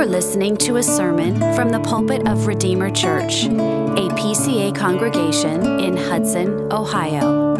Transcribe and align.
are 0.00 0.06
listening 0.06 0.56
to 0.56 0.76
a 0.76 0.82
sermon 0.82 1.38
from 1.54 1.68
the 1.68 1.78
pulpit 1.80 2.26
of 2.26 2.46
Redeemer 2.46 2.88
Church, 2.88 3.44
a 3.44 4.08
PCA 4.16 4.74
congregation 4.74 5.78
in 5.78 5.94
Hudson, 5.94 6.72
Ohio. 6.72 7.54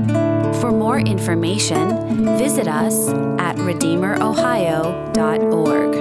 For 0.55 0.73
more 0.73 1.01
information, 1.01 2.39
visit 2.39 2.67
us 2.67 3.11
at 3.39 3.57
redeemerohio.org. 3.57 5.95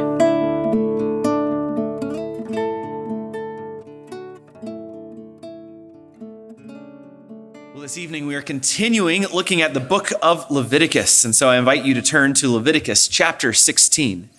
Well, 7.73 7.81
this 7.81 7.97
evening 7.97 8.27
we 8.27 8.35
are 8.35 8.41
continuing 8.41 9.27
looking 9.27 9.61
at 9.61 9.73
the 9.73 9.81
book 9.81 10.11
of 10.21 10.49
Leviticus. 10.49 11.25
And 11.25 11.35
so 11.35 11.49
I 11.49 11.57
invite 11.57 11.83
you 11.83 11.93
to 11.95 12.01
turn 12.01 12.33
to 12.35 12.49
Leviticus 12.49 13.09
chapter 13.09 13.51
16. 13.51 14.29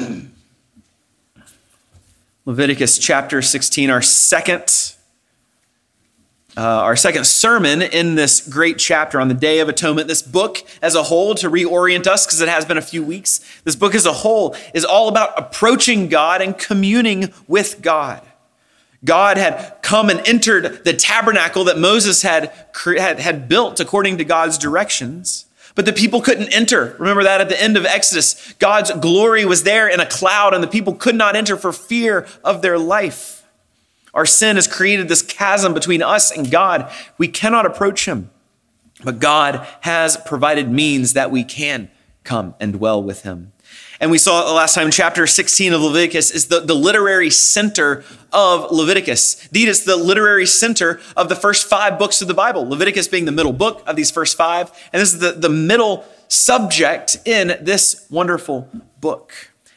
Leviticus 2.46 2.98
chapter 2.98 3.40
16, 3.40 3.88
our 3.88 4.02
second, 4.02 4.94
uh, 6.58 6.60
our 6.60 6.94
second 6.94 7.26
sermon 7.26 7.80
in 7.80 8.16
this 8.16 8.46
great 8.46 8.76
chapter 8.76 9.18
on 9.18 9.28
the 9.28 9.34
Day 9.34 9.60
of 9.60 9.70
Atonement. 9.70 10.08
This 10.08 10.20
book 10.20 10.58
as 10.82 10.94
a 10.94 11.04
whole, 11.04 11.34
to 11.36 11.48
reorient 11.48 12.06
us, 12.06 12.26
because 12.26 12.42
it 12.42 12.50
has 12.50 12.66
been 12.66 12.76
a 12.76 12.82
few 12.82 13.02
weeks, 13.02 13.40
this 13.64 13.76
book 13.76 13.94
as 13.94 14.04
a 14.04 14.12
whole 14.12 14.54
is 14.74 14.84
all 14.84 15.08
about 15.08 15.32
approaching 15.38 16.10
God 16.10 16.42
and 16.42 16.58
communing 16.58 17.32
with 17.48 17.80
God. 17.80 18.20
God 19.06 19.38
had 19.38 19.78
come 19.80 20.10
and 20.10 20.20
entered 20.28 20.84
the 20.84 20.92
tabernacle 20.92 21.64
that 21.64 21.78
Moses 21.78 22.20
had, 22.20 22.52
had, 22.84 23.20
had 23.20 23.48
built 23.48 23.80
according 23.80 24.18
to 24.18 24.24
God's 24.24 24.58
directions. 24.58 25.46
But 25.74 25.86
the 25.86 25.92
people 25.92 26.20
couldn't 26.20 26.54
enter. 26.54 26.94
Remember 26.98 27.24
that 27.24 27.40
at 27.40 27.48
the 27.48 27.60
end 27.60 27.76
of 27.76 27.84
Exodus. 27.84 28.52
God's 28.54 28.92
glory 28.92 29.44
was 29.44 29.64
there 29.64 29.88
in 29.88 29.98
a 29.98 30.06
cloud, 30.06 30.54
and 30.54 30.62
the 30.62 30.68
people 30.68 30.94
could 30.94 31.16
not 31.16 31.34
enter 31.34 31.56
for 31.56 31.72
fear 31.72 32.26
of 32.44 32.62
their 32.62 32.78
life. 32.78 33.42
Our 34.12 34.26
sin 34.26 34.54
has 34.54 34.68
created 34.68 35.08
this 35.08 35.22
chasm 35.22 35.74
between 35.74 36.00
us 36.00 36.30
and 36.30 36.50
God. 36.50 36.90
We 37.18 37.26
cannot 37.26 37.66
approach 37.66 38.06
Him. 38.06 38.30
But 39.02 39.18
God 39.18 39.66
has 39.80 40.16
provided 40.18 40.70
means 40.70 41.14
that 41.14 41.32
we 41.32 41.42
can 41.42 41.90
come 42.22 42.54
and 42.60 42.74
dwell 42.74 43.02
with 43.02 43.22
Him. 43.22 43.52
And 44.04 44.10
we 44.10 44.18
saw 44.18 44.52
last 44.52 44.74
time, 44.74 44.90
chapter 44.90 45.26
16 45.26 45.72
of 45.72 45.80
Leviticus 45.80 46.30
is 46.30 46.48
the, 46.48 46.60
the 46.60 46.74
literary 46.74 47.30
center 47.30 48.04
of 48.34 48.70
Leviticus. 48.70 49.46
Indeed, 49.46 49.68
it's 49.68 49.84
the 49.84 49.96
literary 49.96 50.44
center 50.44 51.00
of 51.16 51.30
the 51.30 51.34
first 51.34 51.66
five 51.66 51.98
books 51.98 52.20
of 52.20 52.28
the 52.28 52.34
Bible, 52.34 52.68
Leviticus 52.68 53.08
being 53.08 53.24
the 53.24 53.32
middle 53.32 53.54
book 53.54 53.82
of 53.86 53.96
these 53.96 54.10
first 54.10 54.36
five. 54.36 54.70
And 54.92 55.00
this 55.00 55.14
is 55.14 55.20
the, 55.20 55.32
the 55.32 55.48
middle 55.48 56.04
subject 56.28 57.16
in 57.24 57.56
this 57.62 58.06
wonderful 58.10 58.68
book. 59.00 59.32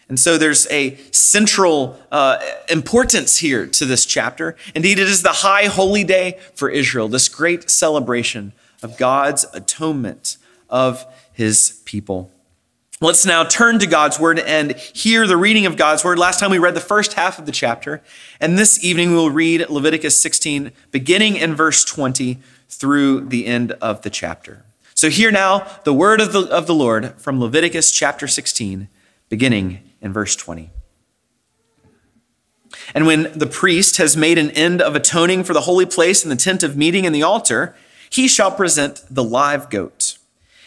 And 0.09 0.19
so 0.19 0.37
there's 0.37 0.69
a 0.71 0.97
central 1.13 1.97
uh, 2.11 2.43
importance 2.67 3.37
here 3.37 3.65
to 3.65 3.85
this 3.85 4.05
chapter. 4.05 4.57
Indeed, 4.75 4.99
it 4.99 5.07
is 5.07 5.23
the 5.23 5.29
high 5.29 5.67
holy 5.67 6.03
day 6.03 6.37
for 6.53 6.69
Israel, 6.69 7.07
this 7.07 7.29
great 7.29 7.69
celebration 7.69 8.51
of 8.83 8.97
God's 8.97 9.45
atonement 9.53 10.35
of 10.69 11.05
his 11.31 11.81
people. 11.85 12.29
Let's 12.99 13.27
now 13.27 13.43
turn 13.43 13.77
to 13.77 13.85
God's 13.85 14.19
word 14.19 14.39
and 14.39 14.75
hear 14.75 15.27
the 15.27 15.37
reading 15.37 15.67
of 15.67 15.77
God's 15.77 16.03
word. 16.03 16.17
Last 16.17 16.39
time 16.39 16.49
we 16.49 16.57
read 16.57 16.73
the 16.73 16.79
first 16.79 17.13
half 17.13 17.37
of 17.37 17.45
the 17.45 17.51
chapter, 17.51 18.01
and 18.41 18.57
this 18.57 18.83
evening 18.83 19.11
we 19.11 19.17
will 19.17 19.29
read 19.29 19.69
Leviticus 19.69 20.19
16, 20.19 20.71
beginning 20.89 21.35
in 21.35 21.53
verse 21.53 21.85
20 21.85 22.39
through 22.67 23.21
the 23.27 23.45
end 23.45 23.73
of 23.73 24.01
the 24.01 24.09
chapter. 24.09 24.65
So 24.95 25.11
hear 25.11 25.29
now 25.29 25.67
the 25.83 25.93
word 25.93 26.21
of 26.21 26.33
the, 26.33 26.47
of 26.49 26.65
the 26.65 26.73
Lord 26.73 27.13
from 27.21 27.39
Leviticus 27.39 27.91
chapter 27.91 28.27
16, 28.27 28.87
beginning 29.29 29.79
in 30.01 30.11
verse 30.11 30.35
20. 30.35 30.71
And 32.95 33.05
when 33.05 33.31
the 33.37 33.45
priest 33.45 33.97
has 33.97 34.17
made 34.17 34.39
an 34.39 34.49
end 34.51 34.81
of 34.81 34.95
atoning 34.95 35.43
for 35.43 35.53
the 35.53 35.61
holy 35.61 35.85
place 35.85 36.23
and 36.23 36.31
the 36.31 36.35
tent 36.35 36.63
of 36.63 36.75
meeting 36.75 37.05
and 37.05 37.13
the 37.13 37.21
altar, 37.21 37.75
he 38.09 38.27
shall 38.27 38.49
present 38.49 39.03
the 39.07 39.23
live 39.23 39.69
goat. 39.69 39.96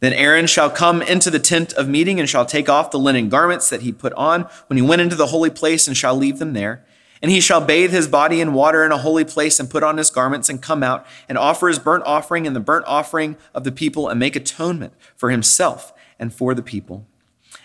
Then 0.00 0.12
Aaron 0.12 0.46
shall 0.46 0.70
come 0.70 1.02
into 1.02 1.30
the 1.30 1.40
tent 1.40 1.72
of 1.72 1.88
meeting 1.88 2.20
and 2.20 2.28
shall 2.28 2.46
take 2.46 2.68
off 2.68 2.90
the 2.90 2.98
linen 2.98 3.28
garments 3.28 3.68
that 3.70 3.82
he 3.82 3.92
put 3.92 4.12
on 4.12 4.42
when 4.68 4.76
he 4.76 4.82
went 4.82 5.02
into 5.02 5.16
the 5.16 5.26
holy 5.26 5.50
place 5.50 5.88
and 5.88 5.96
shall 5.96 6.14
leave 6.14 6.38
them 6.38 6.52
there. 6.52 6.84
And 7.20 7.32
he 7.32 7.40
shall 7.40 7.60
bathe 7.60 7.90
his 7.90 8.06
body 8.06 8.40
in 8.40 8.52
water 8.52 8.84
in 8.84 8.92
a 8.92 8.98
holy 8.98 9.24
place 9.24 9.58
and 9.58 9.68
put 9.68 9.82
on 9.82 9.96
his 9.96 10.10
garments 10.10 10.48
and 10.48 10.62
come 10.62 10.84
out 10.84 11.04
and 11.28 11.36
offer 11.36 11.66
his 11.66 11.80
burnt 11.80 12.04
offering 12.06 12.46
and 12.46 12.54
the 12.54 12.60
burnt 12.60 12.84
offering 12.86 13.36
of 13.52 13.64
the 13.64 13.72
people 13.72 14.08
and 14.08 14.20
make 14.20 14.36
atonement 14.36 14.92
for 15.16 15.30
himself 15.30 15.92
and 16.20 16.32
for 16.32 16.54
the 16.54 16.62
people. 16.62 17.04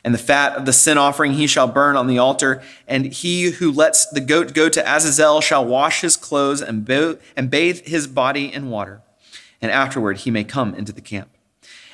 And 0.03 0.11
the 0.11 0.19
fat 0.19 0.55
of 0.55 0.66
the 0.66 0.73
sin 0.73 0.97
offering 0.97 1.33
he 1.33 1.45
shall 1.45 1.67
burn 1.67 1.95
on 1.95 2.07
the 2.07 2.17
altar. 2.17 2.63
And 2.88 3.05
he 3.05 3.51
who 3.51 3.72
lets 3.72 4.07
the 4.07 4.19
goat 4.19 4.55
go 4.55 4.69
to 4.69 4.81
Azazel 4.91 5.39
shall 5.39 5.63
wash 5.63 6.01
his 6.01 6.17
clothes 6.17 6.61
and 6.61 6.83
bathe 6.83 7.85
his 7.85 8.07
body 8.07 8.51
in 8.51 8.72
water. 8.72 9.03
And 9.61 9.72
afterward 9.72 10.17
he 10.19 10.31
may 10.31 10.43
come 10.43 10.73
into 10.73 10.91
the 10.91 10.99
camp 10.99 11.29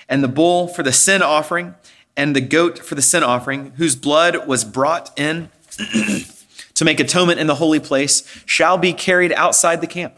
and 0.09 0.24
the 0.24 0.28
bull 0.28 0.68
for 0.68 0.84
the 0.84 0.92
sin 0.92 1.22
offering, 1.22 1.75
and 2.18 2.36
the 2.36 2.42
goat 2.42 2.80
for 2.80 2.96
the 2.96 3.02
sin 3.02 3.24
offering, 3.24 3.72
whose 3.78 3.96
blood 3.96 4.47
was 4.47 4.66
brought 4.66 5.18
in 5.18 5.50
to 6.74 6.84
make 6.84 7.00
atonement 7.00 7.40
in 7.40 7.47
the 7.47 7.56
holy 7.56 7.80
place, 7.80 8.24
shall 8.46 8.78
be 8.78 8.92
carried 8.92 9.31
outside 9.34 9.80
the 9.80 9.88
camp. 9.88 10.16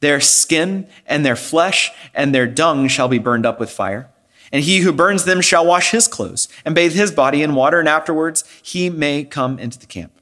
Their 0.00 0.20
skin 0.20 0.86
and 1.06 1.24
their 1.24 1.36
flesh 1.36 1.92
and 2.14 2.34
their 2.34 2.46
dung 2.46 2.88
shall 2.88 3.08
be 3.08 3.18
burned 3.18 3.46
up 3.46 3.60
with 3.60 3.70
fire. 3.70 4.10
And 4.52 4.64
he 4.64 4.80
who 4.80 4.92
burns 4.92 5.24
them 5.24 5.40
shall 5.40 5.64
wash 5.64 5.92
his 5.92 6.08
clothes 6.08 6.48
and 6.64 6.74
bathe 6.74 6.92
his 6.92 7.12
body 7.12 7.42
in 7.42 7.54
water, 7.54 7.78
and 7.78 7.88
afterwards 7.88 8.44
he 8.62 8.90
may 8.90 9.24
come 9.24 9.58
into 9.58 9.78
the 9.78 9.86
camp. 9.86 10.12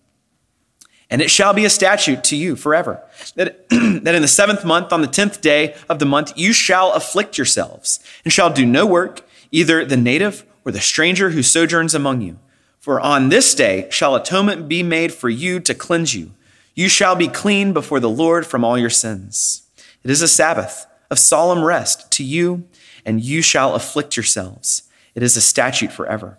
And 1.10 1.22
it 1.22 1.30
shall 1.30 1.54
be 1.54 1.64
a 1.64 1.70
statute 1.70 2.22
to 2.24 2.36
you 2.36 2.54
forever 2.54 3.02
that, 3.34 3.68
that 3.70 4.14
in 4.14 4.22
the 4.22 4.28
seventh 4.28 4.64
month, 4.64 4.92
on 4.92 5.00
the 5.00 5.06
tenth 5.06 5.40
day 5.40 5.74
of 5.88 5.98
the 5.98 6.06
month, 6.06 6.32
you 6.36 6.52
shall 6.52 6.92
afflict 6.92 7.38
yourselves 7.38 8.00
and 8.24 8.32
shall 8.32 8.52
do 8.52 8.66
no 8.66 8.84
work, 8.84 9.26
either 9.50 9.84
the 9.84 9.96
native 9.96 10.44
or 10.64 10.72
the 10.72 10.80
stranger 10.80 11.30
who 11.30 11.42
sojourns 11.42 11.94
among 11.94 12.20
you. 12.20 12.38
For 12.78 13.00
on 13.00 13.28
this 13.30 13.54
day 13.54 13.88
shall 13.90 14.14
atonement 14.14 14.68
be 14.68 14.82
made 14.82 15.12
for 15.12 15.30
you 15.30 15.60
to 15.60 15.74
cleanse 15.74 16.14
you. 16.14 16.32
You 16.74 16.88
shall 16.88 17.16
be 17.16 17.28
clean 17.28 17.72
before 17.72 18.00
the 18.00 18.10
Lord 18.10 18.46
from 18.46 18.64
all 18.64 18.78
your 18.78 18.90
sins. 18.90 19.62
It 20.04 20.10
is 20.10 20.22
a 20.22 20.28
Sabbath 20.28 20.86
of 21.10 21.18
solemn 21.18 21.64
rest 21.64 22.10
to 22.12 22.24
you, 22.24 22.68
and 23.04 23.22
you 23.22 23.42
shall 23.42 23.74
afflict 23.74 24.16
yourselves. 24.16 24.82
It 25.14 25.22
is 25.22 25.36
a 25.36 25.40
statute 25.40 25.90
forever. 25.90 26.38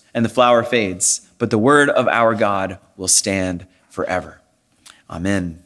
and 0.13 0.25
the 0.25 0.29
flower 0.29 0.63
fades, 0.63 1.27
but 1.37 1.49
the 1.49 1.57
word 1.57 1.89
of 1.89 2.07
our 2.07 2.35
God 2.35 2.79
will 2.97 3.07
stand 3.07 3.65
forever. 3.89 4.41
Amen. 5.09 5.63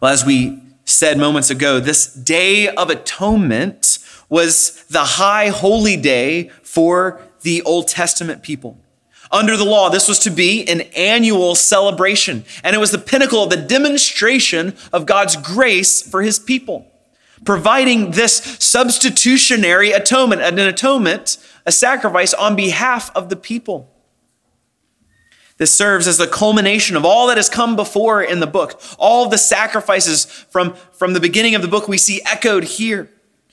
Well, 0.00 0.12
as 0.12 0.24
we 0.24 0.62
said 0.84 1.18
moments 1.18 1.50
ago, 1.50 1.78
this 1.78 2.12
day 2.12 2.68
of 2.68 2.90
atonement 2.90 3.98
was 4.28 4.84
the 4.84 5.04
high 5.04 5.48
holy 5.48 5.96
day 5.96 6.50
for 6.62 7.20
the 7.42 7.62
Old 7.62 7.88
Testament 7.88 8.42
people. 8.42 8.78
Under 9.32 9.56
the 9.56 9.64
law, 9.64 9.90
this 9.90 10.08
was 10.08 10.18
to 10.20 10.30
be 10.30 10.66
an 10.66 10.80
annual 10.96 11.54
celebration, 11.54 12.44
and 12.64 12.74
it 12.74 12.80
was 12.80 12.90
the 12.90 12.98
pinnacle 12.98 13.44
of 13.44 13.50
the 13.50 13.56
demonstration 13.56 14.76
of 14.92 15.06
God's 15.06 15.36
grace 15.36 16.02
for 16.02 16.22
his 16.22 16.38
people 16.38 16.90
providing 17.44 18.10
this 18.12 18.36
substitutionary 18.58 19.92
atonement, 19.92 20.42
an 20.42 20.58
atonement, 20.58 21.38
a 21.66 21.72
sacrifice 21.72 22.34
on 22.34 22.56
behalf 22.56 23.10
of 23.14 23.28
the 23.28 23.36
people. 23.36 23.90
This 25.60 25.76
serves 25.76 26.08
as 26.08 26.16
the 26.16 26.26
culmination 26.26 26.96
of 26.96 27.04
all 27.04 27.26
that 27.26 27.36
has 27.36 27.50
come 27.50 27.76
before 27.76 28.22
in 28.22 28.40
the 28.40 28.46
book. 28.46 28.80
All 28.98 29.28
the 29.28 29.36
sacrifices 29.36 30.24
from, 30.24 30.72
from 30.92 31.12
the 31.12 31.20
beginning 31.20 31.54
of 31.54 31.60
the 31.60 31.68
book 31.68 31.86
we 31.86 31.98
see 31.98 32.22
echoed 32.24 32.64
here. 32.64 33.10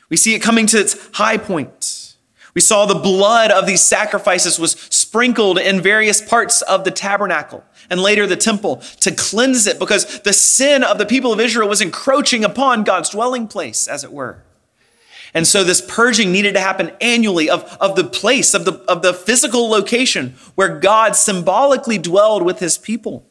We 0.09 0.15
see 0.15 0.33
it 0.33 0.41
coming 0.41 0.67
to 0.67 0.79
its 0.79 1.09
high 1.17 1.37
point. 1.37 2.15
We 2.55 2.61
saw 2.61 2.85
the 2.85 2.95
blood 2.95 3.51
of 3.51 3.67
these 3.67 3.83
sacrifices 3.83 4.57
was 4.57 4.71
sprinkled 4.71 5.59
in 5.59 5.81
various 5.81 6.21
parts 6.21 6.61
of 6.61 6.85
the 6.85 6.91
tabernacle 6.91 7.63
and 7.89 8.01
later 8.01 8.25
the 8.25 8.37
temple 8.37 8.77
to 9.01 9.11
cleanse 9.11 9.67
it 9.67 9.77
because 9.77 10.21
the 10.21 10.33
sin 10.33 10.83
of 10.83 10.97
the 10.97 11.05
people 11.05 11.33
of 11.33 11.39
Israel 11.39 11.69
was 11.69 11.81
encroaching 11.81 12.43
upon 12.43 12.83
God's 12.83 13.09
dwelling 13.09 13.47
place, 13.47 13.87
as 13.87 14.03
it 14.03 14.11
were. 14.11 14.43
And 15.33 15.45
so 15.45 15.63
this 15.63 15.81
purging 15.81 16.31
needed 16.31 16.53
to 16.53 16.59
happen 16.59 16.91
annually 17.01 17.49
of, 17.49 17.77
of 17.79 17.95
the 17.95 18.03
place, 18.03 18.53
of 18.53 18.65
the, 18.65 18.73
of 18.87 19.01
the 19.01 19.13
physical 19.13 19.69
location 19.69 20.35
where 20.55 20.79
God 20.79 21.15
symbolically 21.15 21.97
dwelled 21.97 22.43
with 22.43 22.59
his 22.59 22.77
people. 22.77 23.25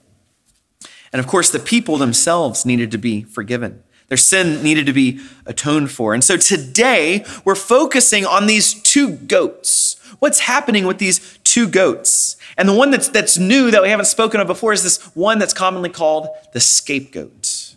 And 1.12 1.20
of 1.20 1.26
course, 1.26 1.50
the 1.50 1.58
people 1.58 1.96
themselves 1.96 2.66
needed 2.66 2.90
to 2.90 2.98
be 2.98 3.22
forgiven. 3.22 3.82
Their 4.08 4.18
sin 4.18 4.62
needed 4.62 4.86
to 4.86 4.92
be 4.92 5.20
atoned 5.46 5.90
for. 5.90 6.14
And 6.14 6.22
so 6.22 6.36
today 6.36 7.24
we're 7.44 7.56
focusing 7.56 8.24
on 8.24 8.46
these 8.46 8.80
two 8.82 9.10
goats. 9.10 9.96
What's 10.20 10.40
happening 10.40 10.86
with 10.86 10.98
these 10.98 11.38
two 11.42 11.68
goats? 11.68 12.36
And 12.56 12.68
the 12.68 12.72
one 12.72 12.90
that's, 12.90 13.08
that's 13.08 13.36
new 13.36 13.70
that 13.70 13.82
we 13.82 13.90
haven't 13.90 14.06
spoken 14.06 14.40
of 14.40 14.46
before 14.46 14.72
is 14.72 14.82
this 14.82 15.02
one 15.16 15.38
that's 15.38 15.52
commonly 15.52 15.90
called 15.90 16.28
the 16.52 16.60
scapegoat. 16.60 17.74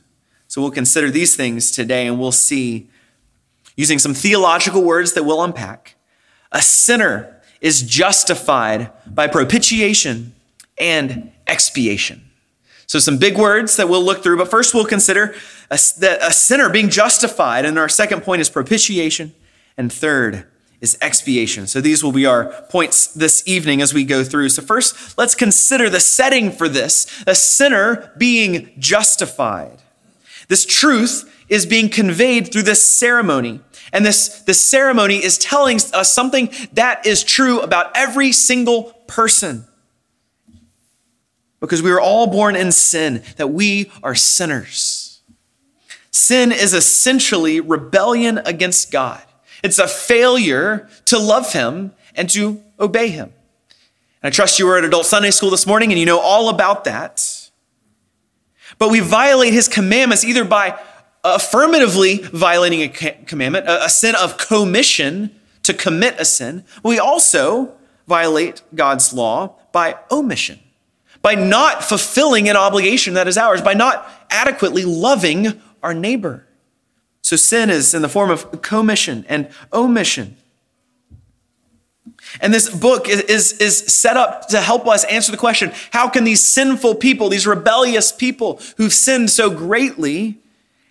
So 0.48 0.62
we'll 0.62 0.72
consider 0.72 1.10
these 1.10 1.36
things 1.36 1.72
today 1.72 2.08
and 2.08 2.20
we'll 2.20 2.32
see 2.32 2.90
using 3.80 3.98
some 3.98 4.14
theological 4.14 4.84
words 4.84 5.14
that 5.14 5.24
we'll 5.24 5.42
unpack. 5.42 5.96
A 6.52 6.62
sinner 6.62 7.42
is 7.62 7.82
justified 7.82 8.92
by 9.08 9.26
propitiation 9.26 10.34
and 10.78 11.32
expiation. 11.48 12.30
So, 12.88 13.00
some 13.00 13.18
big 13.18 13.38
words 13.38 13.78
that 13.78 13.88
we'll 13.88 14.04
look 14.04 14.22
through, 14.22 14.36
but 14.36 14.52
first 14.52 14.74
we'll 14.74 14.84
consider 14.84 15.34
a, 15.72 15.76
a 15.76 16.34
sinner 16.34 16.70
being 16.70 16.90
justified. 16.90 17.64
And 17.64 17.80
our 17.80 17.88
second 17.88 18.24
point 18.24 18.42
is 18.42 18.50
propitiation, 18.50 19.34
and 19.78 19.94
third 19.94 20.46
is 20.82 20.98
expiation. 21.02 21.66
So, 21.66 21.80
these 21.80 22.04
will 22.04 22.12
be 22.12 22.26
our 22.26 22.52
points 22.70 23.08
this 23.08 23.44
evening 23.48 23.82
as 23.82 23.94
we 23.94 24.04
go 24.04 24.26
through. 24.26 24.50
So, 24.50 24.62
first, 24.62 25.18
let's 25.18 25.36
consider 25.36 25.90
the 25.90 26.02
setting 26.02 26.52
for 26.52 26.68
this 26.68 27.24
a 27.26 27.34
sinner 27.34 28.12
being 28.18 28.74
justified. 28.78 29.82
This 30.50 30.66
truth 30.66 31.34
is 31.48 31.66
being 31.66 31.88
conveyed 31.88 32.52
through 32.52 32.64
this 32.64 32.86
ceremony. 32.86 33.62
And 33.92 34.06
this, 34.06 34.42
this 34.42 34.64
ceremony 34.64 35.24
is 35.24 35.38
telling 35.38 35.78
us 35.78 36.12
something 36.12 36.52
that 36.74 37.06
is 37.06 37.24
true 37.24 37.60
about 37.62 37.92
every 37.96 38.32
single 38.32 38.94
person. 39.08 39.66
Because 41.60 41.82
we 41.82 41.92
were 41.92 42.00
all 42.00 42.28
born 42.28 42.56
in 42.56 42.72
sin, 42.72 43.24
that 43.38 43.48
we 43.48 43.92
are 44.02 44.16
sinners. 44.16 45.22
Sin 46.12 46.52
is 46.52 46.74
essentially 46.74 47.60
rebellion 47.60 48.40
against 48.46 48.92
God. 48.92 49.22
It's 49.64 49.80
a 49.80 49.88
failure 49.88 50.88
to 51.06 51.20
love 51.20 51.54
Him 51.54 51.92
and 52.16 52.30
to 52.32 52.64
obey 52.80 53.10
Him. 53.10 53.34
And 54.22 54.28
I 54.28 54.30
trust 54.30 54.60
you 54.60 54.66
were 54.66 54.78
at 54.78 54.84
Adult 54.84 55.06
Sunday 55.06 55.32
School 55.32 55.50
this 55.50 55.68
morning 55.68 55.92
and 55.92 56.00
you 56.00 56.06
know 56.06 56.20
all 56.20 56.50
about 56.50 56.86
that. 56.86 57.50
But 58.78 58.90
we 58.90 59.00
violate 59.02 59.54
His 59.54 59.68
commandments 59.68 60.24
either 60.24 60.46
by 60.46 60.80
affirmatively 61.24 62.18
violating 62.18 62.82
a 62.82 62.90
commandment, 62.90 63.66
a 63.68 63.90
sin 63.90 64.16
of 64.16 64.38
commission 64.38 65.36
to 65.64 65.74
commit 65.74 66.16
a 66.20 66.26
sin. 66.26 66.64
We 66.84 67.00
also 67.00 67.74
violate 68.08 68.62
God's 68.74 69.14
law 69.14 69.56
by 69.72 69.98
omission, 70.10 70.60
by 71.22 71.36
not 71.36 71.84
fulfilling 71.84 72.50
an 72.50 72.56
obligation 72.56 73.14
that 73.14 73.28
is 73.28 73.38
ours, 73.38 73.62
by 73.62 73.74
not 73.74 74.10
adequately 74.30 74.86
loving 74.86 75.62
our 75.84 75.94
neighbor. 75.94 76.46
So 77.22 77.36
sin 77.36 77.70
is 77.70 77.94
in 77.94 78.02
the 78.02 78.10
form 78.10 78.32
of 78.32 78.62
commission 78.62 79.26
and 79.30 79.50
omission. 79.72 80.38
And 82.42 82.54
this 82.54 82.70
book 82.70 83.08
is, 83.08 83.22
is, 83.22 83.54
is, 83.54 83.78
set 83.78 84.18
up 84.18 84.48
to 84.50 84.60
help 84.62 84.88
us 84.88 85.04
answer 85.06 85.32
the 85.32 85.38
question 85.38 85.72
how 85.92 86.10
can 86.10 86.24
these 86.24 86.44
sinful 86.44 86.96
people, 86.96 87.30
these 87.30 87.48
rebellious 87.48 88.12
people 88.12 88.60
who've 88.78 88.94
sinned 88.94 89.30
so 89.30 89.50
greatly, 89.50 90.40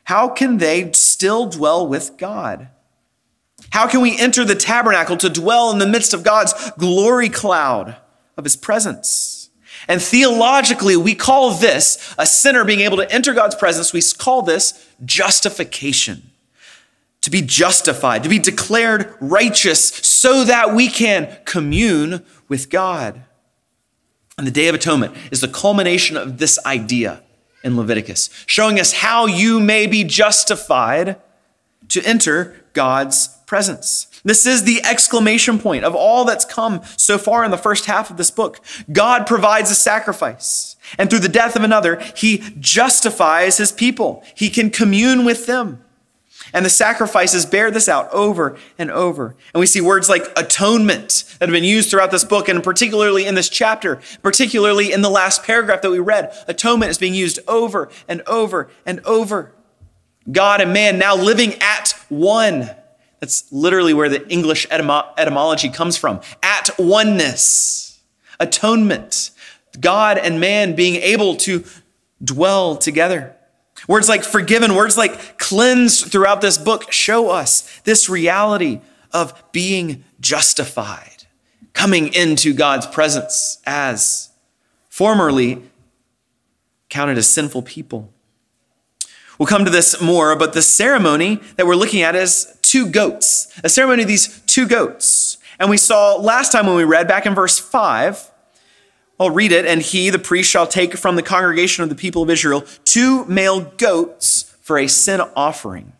how 0.08 0.26
can 0.26 0.56
they 0.56 0.90
still 0.93 1.44
dwell 1.44 1.87
with 1.87 2.16
God? 2.16 2.69
How 3.69 3.87
can 3.87 4.00
we 4.00 4.19
enter 4.19 4.43
the 4.43 4.55
tabernacle 4.55 5.19
to 5.19 5.28
dwell 5.28 5.70
in 5.70 5.76
the 5.76 5.87
midst 5.87 6.14
of 6.14 6.22
God's 6.22 6.70
glory 6.78 7.28
cloud 7.28 7.94
of 8.34 8.44
his 8.44 8.56
presence? 8.56 9.50
And 9.87 10.00
theologically, 10.00 10.96
we 10.96 11.14
call 11.14 11.50
this 11.50 12.14
a 12.16 12.25
sinner 12.25 12.64
being 12.64 12.81
able 12.81 12.96
to 12.96 13.12
enter 13.12 13.34
God's 13.34 13.55
presence. 13.55 13.93
We 13.93 14.00
call 14.16 14.40
this 14.40 14.88
justification. 15.05 16.31
To 17.20 17.31
be 17.31 17.43
justified, 17.43 18.22
to 18.22 18.31
be 18.31 18.38
declared 18.38 19.14
righteous 19.20 19.90
so 19.90 20.43
that 20.44 20.75
we 20.75 20.88
can 20.88 21.37
commune 21.44 22.25
with 22.49 22.70
God. 22.70 23.25
And 24.38 24.46
the 24.46 24.52
Day 24.52 24.69
of 24.69 24.75
Atonement 24.75 25.14
is 25.31 25.43
the 25.43 25.49
culmination 25.49 26.16
of 26.16 26.38
this 26.38 26.58
idea 26.64 27.20
in 27.68 27.76
Leviticus, 27.76 28.30
showing 28.46 28.80
us 28.80 28.92
how 28.94 29.26
you 29.26 29.60
may 29.60 29.86
be 29.86 30.02
justified 30.02 31.20
to 31.88 32.02
enter 32.02 32.64
God's 32.72 33.28
presence. 33.46 34.06
This 34.24 34.44
is 34.44 34.64
the 34.64 34.82
exclamation 34.84 35.58
point 35.58 35.84
of 35.84 35.94
all 35.94 36.24
that's 36.24 36.44
come 36.44 36.82
so 36.96 37.16
far 37.16 37.44
in 37.44 37.50
the 37.50 37.56
first 37.56 37.86
half 37.86 38.10
of 38.10 38.16
this 38.16 38.30
book. 38.30 38.60
God 38.90 39.26
provides 39.26 39.70
a 39.70 39.74
sacrifice, 39.74 40.76
and 40.98 41.08
through 41.08 41.20
the 41.20 41.28
death 41.28 41.54
of 41.54 41.62
another, 41.62 42.00
he 42.16 42.38
justifies 42.58 43.56
his 43.56 43.70
people. 43.70 44.24
He 44.34 44.50
can 44.50 44.70
commune 44.70 45.24
with 45.24 45.46
them. 45.46 45.84
And 46.52 46.64
the 46.64 46.70
sacrifices 46.70 47.46
bear 47.46 47.70
this 47.70 47.88
out 47.88 48.12
over 48.12 48.58
and 48.78 48.90
over. 48.90 49.36
And 49.52 49.60
we 49.60 49.66
see 49.66 49.80
words 49.80 50.08
like 50.08 50.26
atonement 50.36 51.24
that 51.38 51.48
have 51.48 51.54
been 51.54 51.64
used 51.64 51.90
throughout 51.90 52.10
this 52.10 52.24
book, 52.24 52.48
and 52.48 52.62
particularly 52.62 53.26
in 53.26 53.34
this 53.34 53.48
chapter, 53.48 54.00
particularly 54.22 54.92
in 54.92 55.02
the 55.02 55.10
last 55.10 55.42
paragraph 55.42 55.82
that 55.82 55.90
we 55.90 55.98
read. 55.98 56.32
Atonement 56.46 56.90
is 56.90 56.98
being 56.98 57.14
used 57.14 57.38
over 57.46 57.88
and 58.08 58.22
over 58.26 58.68
and 58.86 59.00
over. 59.00 59.52
God 60.30 60.60
and 60.60 60.72
man 60.72 60.98
now 60.98 61.16
living 61.16 61.54
at 61.60 61.94
one. 62.08 62.70
That's 63.20 63.50
literally 63.50 63.94
where 63.94 64.08
the 64.08 64.28
English 64.28 64.68
etymo- 64.68 65.08
etymology 65.16 65.68
comes 65.70 65.96
from. 65.96 66.20
At 66.42 66.70
oneness. 66.78 68.00
Atonement. 68.38 69.30
God 69.80 70.18
and 70.18 70.40
man 70.40 70.74
being 70.74 70.96
able 70.96 71.36
to 71.36 71.64
dwell 72.22 72.76
together. 72.76 73.34
Words 73.86 74.08
like 74.08 74.25
forgiven, 74.25 74.75
words 74.75 74.98
like 74.98 75.38
cleansed 75.38 76.11
throughout 76.11 76.40
this 76.40 76.58
book 76.58 76.90
show 76.92 77.30
us 77.30 77.80
this 77.85 78.08
reality 78.08 78.80
of 79.12 79.42
being 79.52 80.04
justified, 80.20 81.25
coming 81.73 82.12
into 82.12 82.52
God's 82.52 82.87
presence 82.87 83.58
as 83.66 84.30
formerly 84.88 85.62
counted 86.88 87.18
as 87.18 87.28
sinful 87.28 87.62
people. 87.62 88.12
We'll 89.38 89.47
come 89.47 89.64
to 89.64 89.70
this 89.70 90.00
more, 90.00 90.35
but 90.35 90.52
the 90.52 90.62
ceremony 90.62 91.40
that 91.56 91.66
we're 91.66 91.76
looking 91.76 92.02
at 92.02 92.16
is 92.16 92.58
two 92.62 92.90
goats, 92.90 93.52
a 93.62 93.68
ceremony 93.68 94.02
of 94.02 94.08
these 94.08 94.40
two 94.47 94.66
goats. 94.66 95.38
And 95.61 95.70
we 95.70 95.76
saw 95.76 96.16
last 96.16 96.50
time 96.50 96.66
when 96.66 96.76
we 96.76 96.85
read 96.85 97.06
back 97.06 97.25
in 97.26 97.35
verse 97.35 97.58
5 97.58 98.30
I'll 99.20 99.30
read 99.30 99.52
it. 99.52 99.66
And 99.66 99.82
he, 99.82 100.10
the 100.10 100.18
priest, 100.18 100.50
shall 100.50 100.66
take 100.66 100.96
from 100.96 101.16
the 101.16 101.22
congregation 101.22 101.82
of 101.82 101.88
the 101.88 101.94
people 101.94 102.22
of 102.22 102.30
Israel 102.30 102.64
two 102.84 103.25
male 103.26 103.60
goats 103.60 104.54
for 104.60 104.78
a 104.78 104.87
sin 104.87 105.20
offering. 105.34 105.92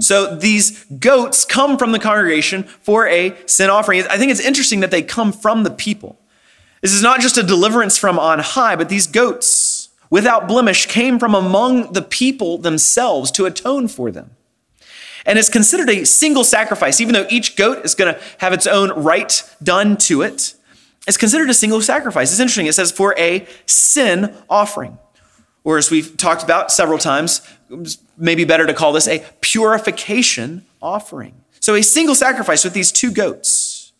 So 0.00 0.34
these 0.34 0.84
goats 0.84 1.44
come 1.44 1.76
from 1.76 1.92
the 1.92 1.98
congregation 1.98 2.64
for 2.64 3.06
a 3.06 3.36
sin 3.46 3.68
offering. 3.70 4.02
I 4.08 4.16
think 4.16 4.30
it's 4.30 4.40
interesting 4.40 4.80
that 4.80 4.90
they 4.90 5.02
come 5.02 5.32
from 5.32 5.62
the 5.62 5.70
people. 5.70 6.18
This 6.80 6.92
is 6.92 7.02
not 7.02 7.20
just 7.20 7.38
a 7.38 7.42
deliverance 7.42 7.98
from 7.98 8.18
on 8.18 8.38
high, 8.38 8.76
but 8.76 8.88
these 8.88 9.06
goats, 9.06 9.90
without 10.10 10.48
blemish, 10.48 10.86
came 10.86 11.18
from 11.18 11.34
among 11.34 11.92
the 11.92 12.02
people 12.02 12.58
themselves 12.58 13.30
to 13.32 13.46
atone 13.46 13.88
for 13.88 14.10
them. 14.10 14.30
And 15.26 15.38
it's 15.38 15.48
considered 15.48 15.88
a 15.88 16.04
single 16.04 16.44
sacrifice, 16.44 17.00
even 17.00 17.14
though 17.14 17.26
each 17.30 17.56
goat 17.56 17.84
is 17.84 17.94
going 17.94 18.14
to 18.14 18.20
have 18.38 18.52
its 18.52 18.66
own 18.66 18.90
rite 18.90 19.42
done 19.62 19.96
to 19.98 20.22
it. 20.22 20.54
It's 21.06 21.16
considered 21.16 21.50
a 21.50 21.54
single 21.54 21.82
sacrifice. 21.82 22.30
It's 22.30 22.40
interesting. 22.40 22.66
It 22.66 22.74
says 22.74 22.90
for 22.90 23.14
a 23.18 23.46
sin 23.66 24.34
offering. 24.48 24.98
Or 25.62 25.78
as 25.78 25.90
we've 25.90 26.16
talked 26.16 26.42
about 26.42 26.70
several 26.70 26.98
times, 26.98 27.40
maybe 28.16 28.44
better 28.44 28.66
to 28.66 28.74
call 28.74 28.92
this 28.92 29.08
a 29.08 29.24
purification 29.40 30.64
offering. 30.80 31.34
So 31.60 31.74
a 31.74 31.82
single 31.82 32.14
sacrifice 32.14 32.64
with 32.64 32.74
these 32.74 32.92
two 32.92 33.10
goats. 33.10 33.92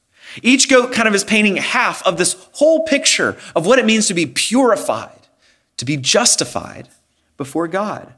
Each 0.42 0.68
goat 0.68 0.92
kind 0.92 1.08
of 1.08 1.14
is 1.14 1.24
painting 1.24 1.56
half 1.56 2.06
of 2.06 2.18
this 2.18 2.36
whole 2.52 2.84
picture 2.84 3.36
of 3.54 3.66
what 3.66 3.78
it 3.78 3.86
means 3.86 4.08
to 4.08 4.14
be 4.14 4.26
purified, 4.26 5.28
to 5.76 5.84
be 5.84 5.96
justified 5.96 6.88
before 7.36 7.68
God. 7.68 8.12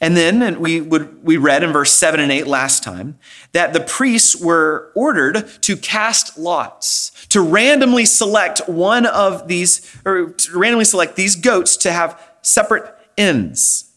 And 0.00 0.16
then 0.16 0.60
we 0.60 0.80
would 0.80 1.24
we 1.24 1.36
read 1.36 1.64
in 1.64 1.72
verse 1.72 1.92
7 1.92 2.20
and 2.20 2.30
8 2.30 2.46
last 2.46 2.84
time 2.84 3.18
that 3.52 3.72
the 3.72 3.80
priests 3.80 4.36
were 4.36 4.92
ordered 4.94 5.48
to 5.62 5.76
cast 5.76 6.38
lots, 6.38 7.10
to 7.28 7.40
randomly 7.40 8.04
select 8.04 8.68
one 8.68 9.06
of 9.06 9.48
these, 9.48 9.96
or 10.04 10.30
to 10.30 10.58
randomly 10.58 10.84
select 10.84 11.16
these 11.16 11.34
goats 11.34 11.76
to 11.78 11.90
have 11.90 12.20
separate 12.42 12.94
ends. 13.16 13.88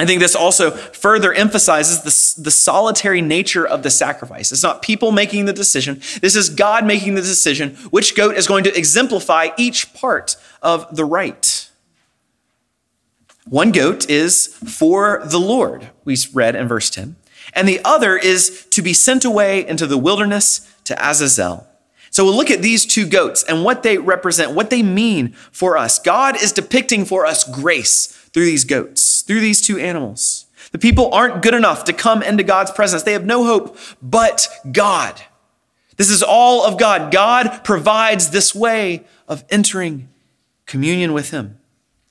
I 0.00 0.06
think 0.06 0.20
this 0.20 0.36
also 0.36 0.70
further 0.70 1.32
emphasizes 1.32 2.02
the, 2.02 2.42
the 2.44 2.50
solitary 2.52 3.20
nature 3.20 3.66
of 3.66 3.82
the 3.82 3.90
sacrifice. 3.90 4.52
It's 4.52 4.62
not 4.62 4.80
people 4.80 5.10
making 5.10 5.46
the 5.46 5.52
decision. 5.52 6.00
This 6.22 6.36
is 6.36 6.50
God 6.50 6.86
making 6.86 7.16
the 7.16 7.20
decision 7.20 7.74
which 7.90 8.14
goat 8.14 8.36
is 8.36 8.46
going 8.46 8.62
to 8.64 8.76
exemplify 8.76 9.48
each 9.56 9.92
part 9.94 10.36
of 10.62 10.94
the 10.94 11.04
rite. 11.04 11.67
One 13.48 13.72
goat 13.72 14.08
is 14.10 14.46
for 14.46 15.22
the 15.24 15.40
Lord, 15.40 15.90
we 16.04 16.16
read 16.34 16.54
in 16.54 16.68
verse 16.68 16.90
10, 16.90 17.16
and 17.54 17.66
the 17.66 17.80
other 17.84 18.16
is 18.16 18.66
to 18.70 18.82
be 18.82 18.92
sent 18.92 19.24
away 19.24 19.66
into 19.66 19.86
the 19.86 19.96
wilderness 19.96 20.74
to 20.84 20.94
Azazel. 20.94 21.66
So 22.10 22.24
we'll 22.24 22.36
look 22.36 22.50
at 22.50 22.62
these 22.62 22.84
two 22.84 23.06
goats 23.06 23.42
and 23.42 23.64
what 23.64 23.82
they 23.82 23.98
represent, 23.98 24.52
what 24.52 24.70
they 24.70 24.82
mean 24.82 25.32
for 25.52 25.76
us. 25.76 25.98
God 25.98 26.42
is 26.42 26.52
depicting 26.52 27.04
for 27.04 27.26
us 27.26 27.44
grace 27.44 28.06
through 28.06 28.46
these 28.46 28.64
goats, 28.64 29.22
through 29.22 29.40
these 29.40 29.60
two 29.60 29.78
animals. 29.78 30.46
The 30.72 30.78
people 30.78 31.12
aren't 31.12 31.42
good 31.42 31.54
enough 31.54 31.84
to 31.84 31.92
come 31.92 32.22
into 32.22 32.42
God's 32.42 32.70
presence. 32.70 33.02
They 33.02 33.12
have 33.12 33.24
no 33.24 33.44
hope 33.44 33.78
but 34.02 34.48
God. 34.70 35.20
This 35.96 36.10
is 36.10 36.22
all 36.22 36.64
of 36.64 36.78
God. 36.78 37.10
God 37.10 37.64
provides 37.64 38.30
this 38.30 38.54
way 38.54 39.04
of 39.26 39.44
entering 39.50 40.08
communion 40.66 41.12
with 41.12 41.30
Him. 41.30 41.57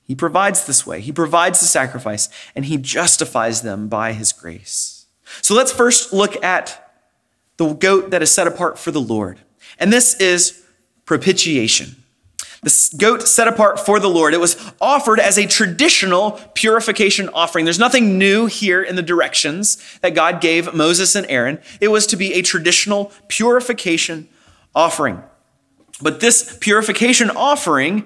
He 0.08 0.16
provides 0.16 0.66
this 0.66 0.88
way. 0.88 1.02
He 1.02 1.12
provides 1.12 1.60
the 1.60 1.66
sacrifice 1.66 2.30
and 2.56 2.66
he 2.66 2.78
justifies 2.78 3.62
them 3.62 3.90
by 3.90 4.14
his 4.14 4.32
grace. 4.32 5.06
So 5.42 5.54
let's 5.54 5.72
first 5.72 6.14
look 6.14 6.42
at 6.42 6.94
the 7.58 7.74
goat 7.74 8.12
that 8.12 8.22
is 8.22 8.32
set 8.32 8.48
apart 8.48 8.80
for 8.80 8.92
the 8.92 9.02
Lord. 9.02 9.42
And 9.78 9.92
this 9.92 10.16
is 10.16 10.64
propitiation. 11.06 11.98
This 12.64 12.90
goat 12.94 13.24
set 13.24 13.48
apart 13.48 13.80
for 13.80 14.00
the 14.00 14.10
Lord. 14.10 14.34
It 14.34 14.40
was 14.40 14.72
offered 14.82 15.20
as 15.20 15.38
a 15.38 15.46
traditional 15.46 16.32
purification 16.54 17.30
offering. 17.30 17.66
There's 17.66 17.78
nothing 17.78 18.18
new 18.18 18.46
here 18.46 18.82
in 18.82 18.96
the 18.96 19.04
directions 19.04 19.78
that 20.02 20.16
God 20.16 20.42
gave 20.42 20.74
Moses 20.74 21.16
and 21.16 21.26
Aaron. 21.30 21.60
It 21.82 21.90
was 21.90 22.08
to 22.08 22.16
be 22.16 22.34
a 22.34 22.42
traditional 22.42 23.12
purification 23.28 24.28
offering. 24.74 25.22
But 26.02 26.20
this 26.20 26.58
purification 26.60 27.30
offering, 27.30 28.06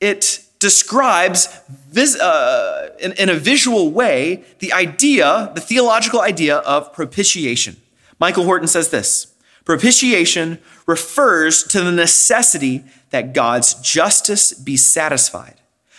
it 0.00 0.44
describes 0.58 1.48
vis- 1.90 2.18
uh, 2.18 2.90
in, 3.00 3.12
in 3.12 3.28
a 3.28 3.34
visual 3.34 3.90
way 3.90 4.44
the 4.58 4.72
idea, 4.72 5.52
the 5.54 5.60
theological 5.60 6.20
idea 6.20 6.56
of 6.58 6.92
propitiation. 6.92 7.76
Michael 8.18 8.44
Horton 8.44 8.68
says 8.68 8.90
this 8.90 9.34
propitiation 9.64 10.58
refers 10.86 11.62
to 11.62 11.82
the 11.82 11.92
necessity 11.92 12.84
that 13.10 13.34
God's 13.34 13.74
justice 13.74 14.52
be 14.54 14.76
satisfied. 14.76 15.54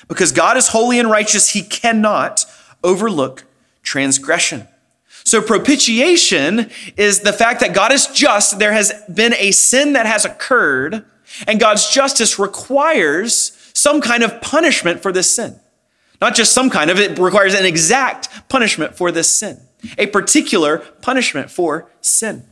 Because 0.07 0.31
God 0.31 0.57
is 0.57 0.69
holy 0.69 0.99
and 0.99 1.09
righteous, 1.09 1.51
he 1.51 1.61
cannot 1.61 2.45
overlook 2.83 3.45
transgression. 3.83 4.67
So 5.23 5.41
propitiation 5.41 6.71
is 6.97 7.19
the 7.19 7.33
fact 7.33 7.59
that 7.59 7.75
God 7.75 7.91
is 7.91 8.07
just. 8.07 8.57
There 8.57 8.73
has 8.73 8.91
been 9.13 9.35
a 9.35 9.51
sin 9.51 9.93
that 9.93 10.07
has 10.07 10.25
occurred, 10.25 11.05
and 11.45 11.59
God's 11.59 11.89
justice 11.91 12.39
requires 12.39 13.51
some 13.79 14.01
kind 14.01 14.23
of 14.23 14.41
punishment 14.41 15.01
for 15.01 15.11
this 15.11 15.33
sin. 15.33 15.59
Not 16.21 16.35
just 16.35 16.53
some 16.53 16.69
kind 16.69 16.89
of, 16.89 16.99
it 16.99 17.17
requires 17.17 17.53
an 17.53 17.65
exact 17.65 18.49
punishment 18.49 18.95
for 18.95 19.11
this 19.11 19.33
sin, 19.33 19.59
a 19.97 20.07
particular 20.07 20.79
punishment 21.01 21.49
for 21.49 21.89
sin. 22.01 22.45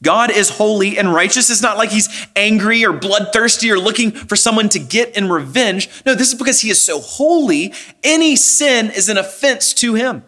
God 0.00 0.30
is 0.30 0.48
holy 0.48 0.96
and 0.96 1.12
righteous. 1.12 1.50
It's 1.50 1.62
not 1.62 1.76
like 1.76 1.90
he's 1.90 2.08
angry 2.36 2.84
or 2.84 2.92
bloodthirsty 2.92 3.70
or 3.70 3.78
looking 3.78 4.12
for 4.12 4.36
someone 4.36 4.68
to 4.70 4.78
get 4.78 5.16
in 5.16 5.28
revenge. 5.28 5.90
No, 6.06 6.14
this 6.14 6.28
is 6.28 6.38
because 6.38 6.60
he 6.60 6.70
is 6.70 6.80
so 6.80 7.00
holy. 7.00 7.74
Any 8.04 8.36
sin 8.36 8.90
is 8.90 9.08
an 9.08 9.18
offense 9.18 9.74
to 9.74 9.94
him. 9.94 10.24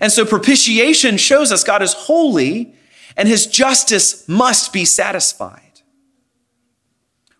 And 0.00 0.10
so 0.10 0.24
propitiation 0.24 1.18
shows 1.18 1.52
us 1.52 1.62
God 1.62 1.82
is 1.82 1.92
holy 1.92 2.74
and 3.16 3.28
his 3.28 3.46
justice 3.46 4.26
must 4.28 4.72
be 4.72 4.84
satisfied. 4.86 5.65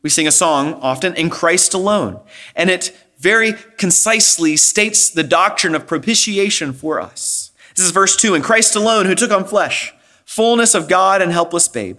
We 0.06 0.10
sing 0.10 0.28
a 0.28 0.30
song 0.30 0.74
often 0.74 1.16
in 1.16 1.30
Christ 1.30 1.74
alone, 1.74 2.20
and 2.54 2.70
it 2.70 2.96
very 3.18 3.54
concisely 3.76 4.56
states 4.56 5.10
the 5.10 5.24
doctrine 5.24 5.74
of 5.74 5.88
propitiation 5.88 6.72
for 6.72 7.00
us. 7.00 7.50
This 7.74 7.86
is 7.86 7.90
verse 7.90 8.14
2 8.14 8.36
In 8.36 8.40
Christ 8.40 8.76
alone, 8.76 9.06
who 9.06 9.16
took 9.16 9.32
on 9.32 9.44
flesh, 9.44 9.92
fullness 10.24 10.76
of 10.76 10.86
God 10.86 11.20
and 11.20 11.32
helpless 11.32 11.66
babe, 11.66 11.98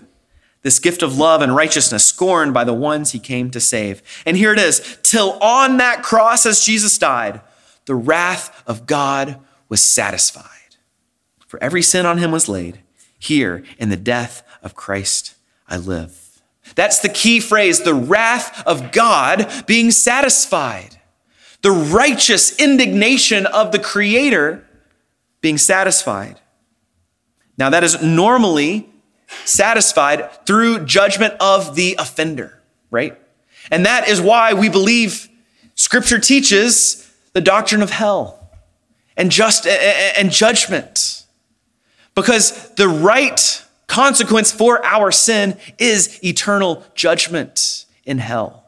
this 0.62 0.80
gift 0.80 1.02
of 1.02 1.18
love 1.18 1.42
and 1.42 1.54
righteousness 1.54 2.06
scorned 2.06 2.54
by 2.54 2.64
the 2.64 2.74
ones 2.74 3.12
he 3.12 3.20
came 3.20 3.52
to 3.52 3.60
save. 3.60 4.02
And 4.26 4.38
here 4.38 4.54
it 4.54 4.60
is 4.60 4.98
till 5.04 5.38
on 5.42 5.76
that 5.76 6.02
cross 6.02 6.46
as 6.46 6.64
Jesus 6.64 6.98
died, 6.98 7.42
the 7.88 7.96
wrath 7.96 8.64
of 8.66 8.86
God 8.86 9.38
was 9.68 9.84
satisfied. 9.84 10.78
For 11.46 11.62
every 11.62 11.82
sin 11.82 12.06
on 12.06 12.20
him 12.20 12.32
was 12.32 12.48
laid. 12.48 12.80
Here 13.20 13.66
in 13.78 13.90
the 13.90 13.98
death 13.98 14.44
of 14.64 14.76
Christ 14.76 15.36
I 15.68 15.76
live. 15.76 16.27
That's 16.76 17.00
the 17.00 17.10
key 17.10 17.40
phrase 17.40 17.82
the 17.82 17.94
wrath 17.94 18.66
of 18.66 18.92
God 18.92 19.66
being 19.66 19.92
satisfied, 19.92 21.00
the 21.62 21.72
righteous 21.72 22.58
indignation 22.58 23.46
of 23.46 23.72
the 23.72 23.80
Creator 23.80 24.64
being 25.42 25.58
satisfied. 25.58 26.40
Now, 27.58 27.70
that 27.72 27.84
is 27.84 28.02
normally 28.02 28.90
satisfied 29.46 30.46
through 30.46 30.86
judgment 30.86 31.34
of 31.40 31.76
the 31.76 31.96
offender, 31.98 32.62
right? 32.92 33.20
And 33.72 33.86
that 33.86 34.08
is 34.08 34.22
why 34.22 34.54
we 34.54 34.70
believe 34.70 35.28
Scripture 35.76 36.20
teaches 36.20 37.12
the 37.34 37.42
doctrine 37.42 37.82
of 37.82 37.90
hell 37.90 38.50
and 39.16 39.32
just 39.32 39.68
and 39.68 40.32
judgment. 40.32 41.24
Because 42.16 42.70
the 42.76 42.88
right 42.88 43.64
consequence 43.88 44.52
for 44.52 44.86
our 44.86 45.12
sin 45.12 45.58
is 45.78 46.24
eternal 46.24 46.84
judgment 46.94 47.86
in 48.06 48.18
hell. 48.18 48.66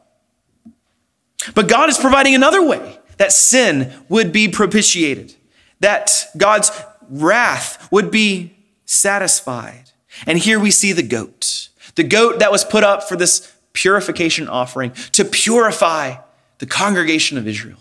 But 1.54 1.68
God 1.68 1.88
is 1.88 1.98
providing 1.98 2.34
another 2.34 2.66
way 2.66 2.98
that 3.18 3.32
sin 3.32 3.92
would 4.08 4.32
be 4.32 4.48
propitiated, 4.48 5.34
that 5.80 6.26
God's 6.36 6.70
wrath 7.08 7.90
would 7.90 8.10
be 8.10 8.56
satisfied. 8.84 9.90
And 10.26 10.38
here 10.38 10.58
we 10.58 10.70
see 10.70 10.92
the 10.92 11.02
goat, 11.02 11.68
the 11.94 12.04
goat 12.04 12.38
that 12.40 12.50
was 12.50 12.64
put 12.64 12.84
up 12.84 13.08
for 13.08 13.16
this 13.16 13.52
purification 13.72 14.48
offering 14.48 14.92
to 15.12 15.24
purify 15.24 16.16
the 16.58 16.66
congregation 16.66 17.38
of 17.38 17.46
Israel. 17.46 17.78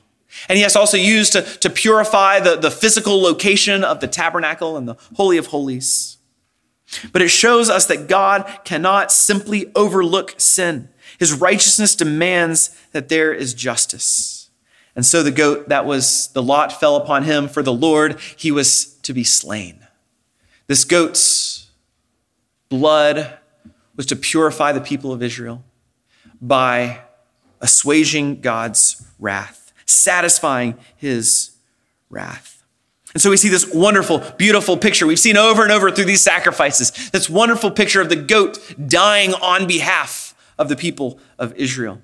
And 0.48 0.58
he 0.58 0.64
has 0.64 0.76
also 0.76 0.98
used 0.98 1.34
to, 1.34 1.42
to 1.42 1.70
purify 1.70 2.40
the, 2.40 2.56
the 2.56 2.72
physical 2.72 3.22
location 3.22 3.84
of 3.84 4.00
the 4.00 4.08
tabernacle 4.08 4.78
and 4.78 4.88
the 4.88 4.96
Holy 5.16 5.38
of 5.38 5.48
Holies. 5.48 6.18
But 7.12 7.22
it 7.22 7.30
shows 7.30 7.70
us 7.70 7.86
that 7.88 8.08
God 8.08 8.50
cannot 8.64 9.12
simply 9.12 9.72
overlook 9.76 10.36
sin. 10.38 10.90
His 11.20 11.34
righteousness 11.34 11.96
demands 11.96 12.76
that 12.92 13.10
there 13.10 13.34
is 13.34 13.54
justice. 13.54 14.50
And 14.96 15.06
so 15.06 15.24
the 15.24 15.32
goat 15.32 15.70
that 15.70 15.86
was 15.86 16.30
the 16.30 16.44
lot 16.44 16.80
fell 16.80 16.96
upon 16.96 17.24
him 17.24 17.48
for 17.48 17.62
the 17.62 17.74
Lord, 17.74 18.20
he 18.36 18.52
was 18.52 18.96
to 19.04 19.14
be 19.14 19.24
slain. 19.24 19.80
This 20.68 20.84
goat's 20.84 21.70
blood 22.70 23.38
was 23.96 24.06
to 24.08 24.16
purify 24.16 24.72
the 24.72 24.82
people 24.82 25.12
of 25.12 25.22
Israel 25.24 25.64
by 26.42 27.02
assuaging 27.62 28.42
God's 28.42 29.06
wrath, 29.20 29.74
satisfying 29.86 30.76
his 30.96 31.52
wrath. 32.10 32.59
And 33.14 33.22
so 33.22 33.30
we 33.30 33.38
see 33.38 33.50
this 33.50 33.72
wonderful, 33.74 34.20
beautiful 34.38 34.78
picture 34.78 35.08
we've 35.08 35.20
seen 35.20 35.38
over 35.38 35.64
and 35.64 35.72
over 35.72 35.90
through 35.90 36.06
these 36.06 36.22
sacrifices. 36.22 37.10
This 37.10 37.30
wonderful 37.30 37.72
picture 37.72 38.02
of 38.02 38.10
the 38.10 38.16
goat 38.16 38.60
dying 38.88 39.34
on 39.34 39.66
behalf 39.66 40.36
of 40.60 40.70
the 40.70 40.76
people 40.76 41.20
of 41.40 41.54
Israel. 41.56 42.02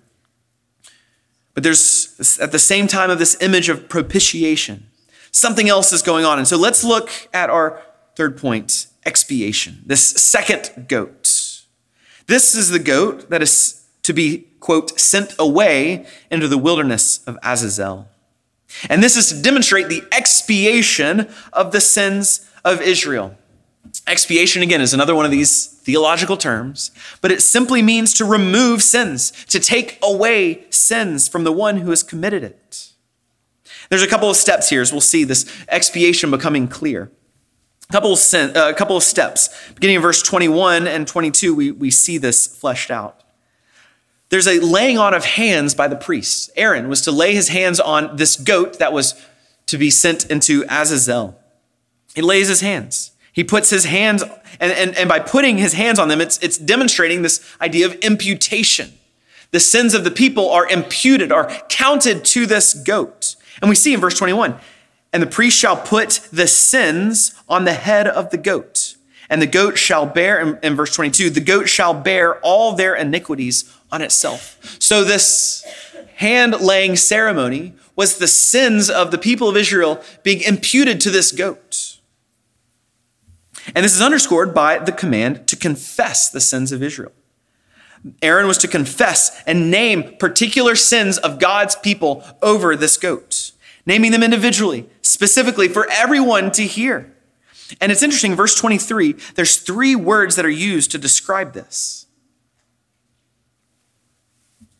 But 1.54 1.64
there's, 1.64 2.40
at 2.42 2.52
the 2.52 2.60
same 2.60 2.88
time 2.88 3.10
of 3.10 3.20
this 3.20 3.40
image 3.42 3.70
of 3.70 3.88
propitiation, 3.88 4.88
something 5.32 5.70
else 5.70 5.94
is 5.94 6.02
going 6.02 6.26
on. 6.26 6.40
And 6.40 6.48
so 6.48 6.58
let's 6.58 6.84
look 6.84 7.10
at 7.34 7.50
our 7.50 7.82
third 8.16 8.38
point 8.38 8.88
expiation, 9.06 9.84
this 9.86 10.04
second 10.04 10.88
goat. 10.88 11.64
This 12.28 12.56
is 12.56 12.70
the 12.70 12.80
goat 12.80 13.30
that 13.30 13.44
is 13.44 13.86
to 14.04 14.14
be, 14.14 14.48
quote, 14.60 15.00
sent 15.00 15.36
away 15.38 16.08
into 16.32 16.48
the 16.48 16.58
wilderness 16.58 17.24
of 17.28 17.38
Azazel. 17.44 18.08
And 18.90 19.02
this 19.04 19.16
is 19.16 19.30
to 19.30 19.42
demonstrate 19.42 19.88
the 19.88 20.04
expiation 20.12 21.30
of 21.54 21.72
the 21.72 21.82
sins 21.82 22.50
of 22.64 22.82
Israel. 22.82 23.38
Expiation, 24.08 24.62
again, 24.62 24.82
is 24.82 24.94
another 24.94 25.16
one 25.16 25.26
of 25.26 25.32
these 25.32 25.68
theological 25.68 26.38
terms, 26.38 26.92
but 27.22 27.32
it 27.32 27.42
simply 27.42 27.82
means 27.82 28.14
to 28.16 28.26
remove 28.26 28.82
sins, 28.82 29.32
to 29.46 29.60
take 29.60 30.00
away 30.04 30.66
sins 30.70 31.28
from 31.28 31.44
the 31.44 31.52
one 31.52 31.78
who 31.78 31.92
has 31.92 32.04
committed 32.04 32.44
it. 32.44 32.92
There's 33.90 34.04
a 34.04 34.08
couple 34.08 34.30
of 34.30 34.36
steps 34.36 34.70
here 34.70 34.82
as 34.82 34.92
we'll 34.92 35.02
see 35.02 35.24
this 35.24 35.46
expiation 35.70 36.32
becoming 36.32 36.68
clear. 36.68 37.12
A 37.90 37.94
couple 37.94 38.14
of, 38.14 38.20
sen- 38.20 38.58
uh, 38.58 38.70
a 38.70 38.74
couple 38.74 38.98
of 38.98 39.04
steps. 39.04 39.50
Beginning 39.76 39.98
in 39.98 40.02
verse 40.02 40.24
21 40.24 40.88
and 40.88 41.08
22, 41.08 41.54
we, 41.54 41.72
we 41.72 41.92
see 41.92 42.18
this 42.18 42.48
fleshed 42.48 42.90
out. 42.90 43.24
There's 44.30 44.48
a 44.48 44.60
laying 44.60 44.98
on 44.98 45.14
of 45.14 45.26
hands 45.26 45.76
by 45.76 45.88
the 45.88 45.96
priests. 45.96 46.50
Aaron 46.56 46.90
was 46.90 47.02
to 47.02 47.12
lay 47.12 47.34
his 47.34 47.50
hands 47.50 47.80
on 47.80 48.16
this 48.16 48.36
goat 48.36 48.80
that 48.80 48.94
was 48.94 49.14
to 49.68 49.78
be 49.78 49.90
sent 49.90 50.30
into 50.30 50.66
Azazel. 50.70 51.40
He 52.16 52.22
lays 52.22 52.48
his 52.48 52.62
hands. 52.62 53.12
He 53.32 53.44
puts 53.44 53.70
his 53.70 53.86
hands, 53.86 54.24
and, 54.60 54.72
and, 54.72 54.96
and 54.98 55.10
by 55.10 55.20
putting 55.20 55.58
his 55.58 55.74
hands 55.74 56.00
on 56.00 56.08
them, 56.08 56.22
it's, 56.22 56.38
it's 56.40 56.58
demonstrating 56.58 57.22
this 57.22 57.46
idea 57.60 57.86
of 57.86 57.94
imputation. 57.96 58.94
The 59.52 59.60
sins 59.60 59.94
of 59.94 60.04
the 60.04 60.12
people 60.12 60.50
are 60.50 60.68
imputed, 60.68 61.32
are 61.32 61.50
counted 61.70 62.26
to 62.26 62.46
this 62.46 62.74
goat. 62.74 63.36
And 63.62 63.70
we 63.70 63.76
see 63.76 63.94
in 63.94 64.00
verse 64.00 64.18
21 64.18 64.60
and 65.16 65.24
the 65.24 65.28
priest 65.28 65.58
shall 65.58 65.78
put 65.78 66.28
the 66.34 66.46
sins 66.46 67.34
on 67.48 67.64
the 67.64 67.74
head 67.74 68.06
of 68.06 68.32
the 68.32 68.38
goat. 68.38 68.98
And 69.30 69.42
the 69.42 69.48
goat 69.48 69.78
shall 69.78 70.06
bear, 70.06 70.42
in, 70.42 70.60
in 70.62 70.76
verse 70.76 70.94
22, 70.94 71.30
the 71.30 71.40
goat 71.40 71.70
shall 71.70 71.94
bear 71.94 72.38
all 72.40 72.74
their 72.74 72.96
iniquities 72.96 73.64
on 73.92 74.02
itself. 74.02 74.78
So 74.80 75.04
this 75.04 75.66
hand 76.16 76.60
laying 76.62 76.96
ceremony 76.96 77.74
was 77.96 78.18
the 78.18 78.28
sins 78.28 78.90
of 78.90 79.12
the 79.12 79.18
people 79.18 79.48
of 79.48 79.58
Israel 79.58 80.02
being 80.24 80.42
imputed 80.42 81.00
to 81.02 81.10
this 81.10 81.32
goat. 81.32 82.00
And 83.74 83.84
this 83.84 83.96
is 83.96 84.02
underscored 84.02 84.54
by 84.54 84.78
the 84.80 84.92
command 84.92 85.48
to 85.48 85.56
confess 85.56 86.30
the 86.30 86.42
sins 86.42 86.72
of 86.72 86.84
Israel. 86.84 87.14
Aaron 88.22 88.48
was 88.48 88.60
to 88.60 88.68
confess 88.68 89.42
and 89.48 89.72
name 89.72 90.16
particular 90.20 90.76
sins 90.76 91.18
of 91.18 91.40
God's 91.40 91.76
people 91.76 92.24
over 92.42 92.76
this 92.76 92.98
goat, 92.98 93.52
naming 93.86 94.12
them 94.12 94.22
individually, 94.22 94.88
specifically 95.02 95.68
for 95.68 95.90
everyone 95.90 96.52
to 96.52 96.64
hear. 96.64 97.12
And 97.82 97.92
it's 97.92 98.04
interesting, 98.04 98.36
verse 98.36 98.56
23, 98.56 99.16
there's 99.34 99.58
three 99.58 99.96
words 99.96 100.36
that 100.36 100.46
are 100.46 100.50
used 100.50 100.92
to 100.92 101.00
describe 101.00 101.54
this. 101.54 102.05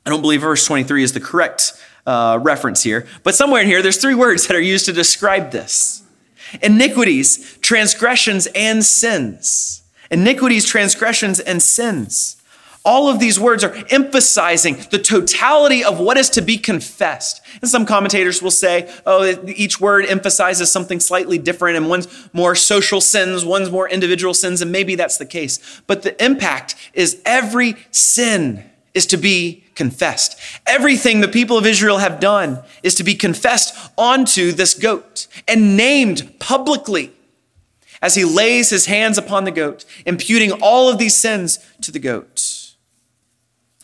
I 0.06 0.10
don't 0.10 0.22
believe 0.22 0.42
verse 0.42 0.66
23 0.66 1.04
is 1.04 1.14
the 1.14 1.20
correct 1.20 1.74
uh, 2.06 2.40
reference 2.42 2.84
here, 2.84 3.08
but 3.24 3.34
somewhere 3.34 3.62
in 3.62 3.68
here, 3.68 3.82
there's 3.82 3.98
three 3.98 4.16
words 4.16 4.48
that 4.48 4.56
are 4.56 4.62
used 4.62 4.86
to 4.86 4.94
describe 4.94 5.52
this 5.52 6.04
iniquities, 6.62 7.58
transgressions, 7.62 8.48
and 8.56 8.86
sins. 8.86 9.82
Iniquities, 10.12 10.66
transgressions, 10.66 11.40
and 11.40 11.62
sins. 11.62 12.38
All 12.86 13.10
of 13.10 13.20
these 13.20 13.40
words 13.40 13.64
are 13.64 13.76
emphasizing 13.90 14.78
the 14.92 15.00
totality 15.00 15.84
of 15.84 16.00
what 16.00 16.18
is 16.18 16.30
to 16.30 16.42
be 16.42 16.60
confessed. 16.60 17.42
And 17.60 17.70
some 17.70 17.84
commentators 17.84 18.44
will 18.44 18.52
say, 18.52 18.94
oh, 19.08 19.44
each 19.48 19.82
word 19.82 20.06
emphasizes 20.06 20.72
something 20.72 21.00
slightly 21.00 21.40
different, 21.40 21.78
and 21.78 21.90
one's 21.90 22.30
more 22.32 22.54
social 22.54 23.02
sins, 23.02 23.44
one's 23.44 23.72
more 23.72 23.90
individual 23.90 24.36
sins, 24.36 24.62
and 24.62 24.72
maybe 24.72 24.94
that's 24.94 25.18
the 25.18 25.26
case. 25.26 25.82
But 25.88 26.04
the 26.04 26.24
impact 26.24 26.76
is 26.94 27.20
every 27.26 27.76
sin 27.90 28.70
is 28.96 29.06
to 29.08 29.18
be 29.18 29.64
confessed. 29.76 30.40
Everything 30.66 31.20
the 31.22 31.28
people 31.28 31.58
of 31.58 31.66
Israel 31.66 32.00
have 32.00 32.20
done 32.20 32.64
is 32.82 32.96
to 32.96 33.04
be 33.04 33.14
confessed 33.14 33.92
onto 33.98 34.52
this 34.52 34.74
goat 34.74 35.28
and 35.48 35.78
named 35.78 36.40
publicly 36.40 37.12
as 38.02 38.16
he 38.16 38.26
lays 38.26 38.70
his 38.70 38.86
hands 38.86 39.18
upon 39.18 39.44
the 39.44 39.52
goat, 39.52 39.86
imputing 40.06 40.52
all 40.54 40.90
of 40.90 40.98
these 40.98 41.16
sins 41.16 41.60
to 41.82 41.92
the 41.92 42.00
goat. 42.00 42.74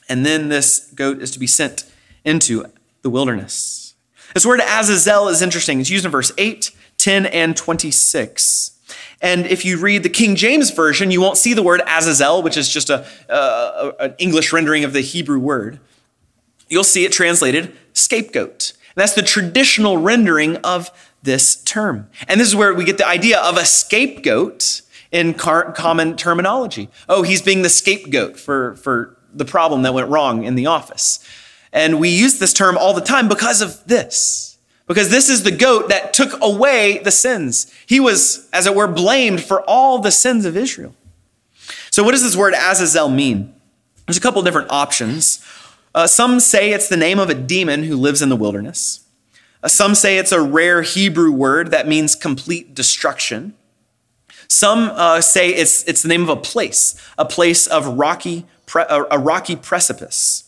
And 0.08 0.26
then 0.26 0.50
this 0.50 0.92
goat 0.96 1.22
is 1.22 1.32
to 1.32 1.40
be 1.40 1.48
sent 1.48 1.86
into 2.24 2.66
the 3.02 3.10
wilderness. 3.10 3.94
This 4.34 4.46
word 4.46 4.62
Azazel 4.62 5.28
is 5.28 5.42
interesting. 5.42 5.82
It's 5.82 5.90
used 5.90 6.06
in 6.06 6.12
verse 6.12 6.32
8, 6.38 6.72
10, 6.98 7.26
and 7.26 7.56
26. 7.56 8.72
And 9.22 9.46
if 9.46 9.66
you 9.66 9.78
read 9.78 10.04
the 10.04 10.10
King 10.10 10.36
James 10.36 10.72
Version, 10.72 11.12
you 11.12 11.22
won't 11.22 11.38
see 11.38 11.54
the 11.54 11.64
word 11.64 11.82
Azazel, 11.88 12.42
which 12.42 12.58
is 12.58 12.70
just 12.70 12.90
a, 12.90 13.06
an 14.00 14.16
English 14.18 14.52
rendering 14.52 14.84
of 14.84 14.94
the 14.94 15.02
Hebrew 15.02 15.40
word. 15.40 15.80
You'll 16.70 16.84
see 16.84 17.06
it 17.06 17.12
translated 17.12 17.76
scapegoat. 17.94 18.74
And 18.96 19.02
that's 19.02 19.14
the 19.14 19.22
traditional 19.22 19.98
rendering 19.98 20.58
of 20.58 20.90
this 21.24 21.56
term. 21.64 22.10
And 22.28 22.40
this 22.40 22.48
is 22.48 22.56
where 22.56 22.74
we 22.74 22.84
get 22.84 22.98
the 22.98 23.08
idea 23.08 23.40
of 23.40 23.58
a 23.58 23.66
scapegoat 23.66 24.82
in 25.12 25.34
car- 25.34 25.72
common 25.74 26.16
terminology. 26.16 26.90
Oh, 27.08 27.22
he's 27.22 27.42
being 27.42 27.62
the 27.62 27.70
scapegoat 27.70 28.40
for, 28.40 28.76
for 28.78 29.18
the 29.34 29.46
problem 29.46 29.84
that 29.84 29.94
went 29.94 30.10
wrong 30.10 30.44
in 30.44 30.56
the 30.56 30.66
office. 30.66 31.20
And 31.74 32.00
we 32.00 32.10
use 32.10 32.40
this 32.40 32.54
term 32.54 32.78
all 32.78 32.94
the 32.94 33.02
time 33.02 33.28
because 33.28 33.62
of 33.62 33.86
this. 33.86 34.51
Because 34.88 35.10
this 35.10 35.30
is 35.30 35.44
the 35.44 35.52
goat 35.52 35.90
that 35.90 36.14
took 36.14 36.42
away 36.42 37.00
the 37.00 37.12
sins. 37.12 37.74
He 37.86 38.00
was, 38.00 38.50
as 38.52 38.66
it 38.66 38.76
were, 38.76 38.88
blamed 38.88 39.44
for 39.44 39.62
all 39.62 40.00
the 40.00 40.12
sins 40.12 40.46
of 40.46 40.58
Israel. 40.58 40.96
So, 41.90 42.04
what 42.04 42.12
does 42.12 42.24
this 42.24 42.36
word 42.36 42.54
Azazel 42.54 43.10
mean? 43.10 43.54
There's 44.06 44.18
a 44.18 44.22
couple 44.22 44.42
different 44.42 44.72
options. 44.72 45.46
Uh, 45.94 46.08
some 46.08 46.40
say 46.40 46.72
it's 46.72 46.88
the 46.88 46.98
name 46.98 47.20
of 47.20 47.30
a 47.30 47.34
demon 47.34 47.84
who 47.84 47.96
lives 47.96 48.22
in 48.22 48.30
the 48.30 48.36
wilderness. 48.36 49.02
Uh, 49.64 49.68
some 49.68 49.94
say 49.96 50.18
it's 50.18 50.32
a 50.32 50.42
rare 50.42 50.82
Hebrew 50.82 51.32
word 51.32 51.72
that 51.72 51.88
means 51.88 52.16
complete 52.16 52.74
destruction. 52.74 53.54
Some 54.48 54.92
uh, 54.94 55.22
say 55.22 55.50
it's, 55.50 55.88
it's 55.88 56.02
the 56.02 56.10
name 56.10 56.24
of 56.24 56.30
a 56.30 56.36
place, 56.36 56.96
a 57.18 57.26
place 57.26 57.68
of 57.68 57.98
rocky 57.98 58.46
pre- 58.72 58.86
a, 58.90 59.20
rocky 59.20 59.56
precipice. 59.56 60.46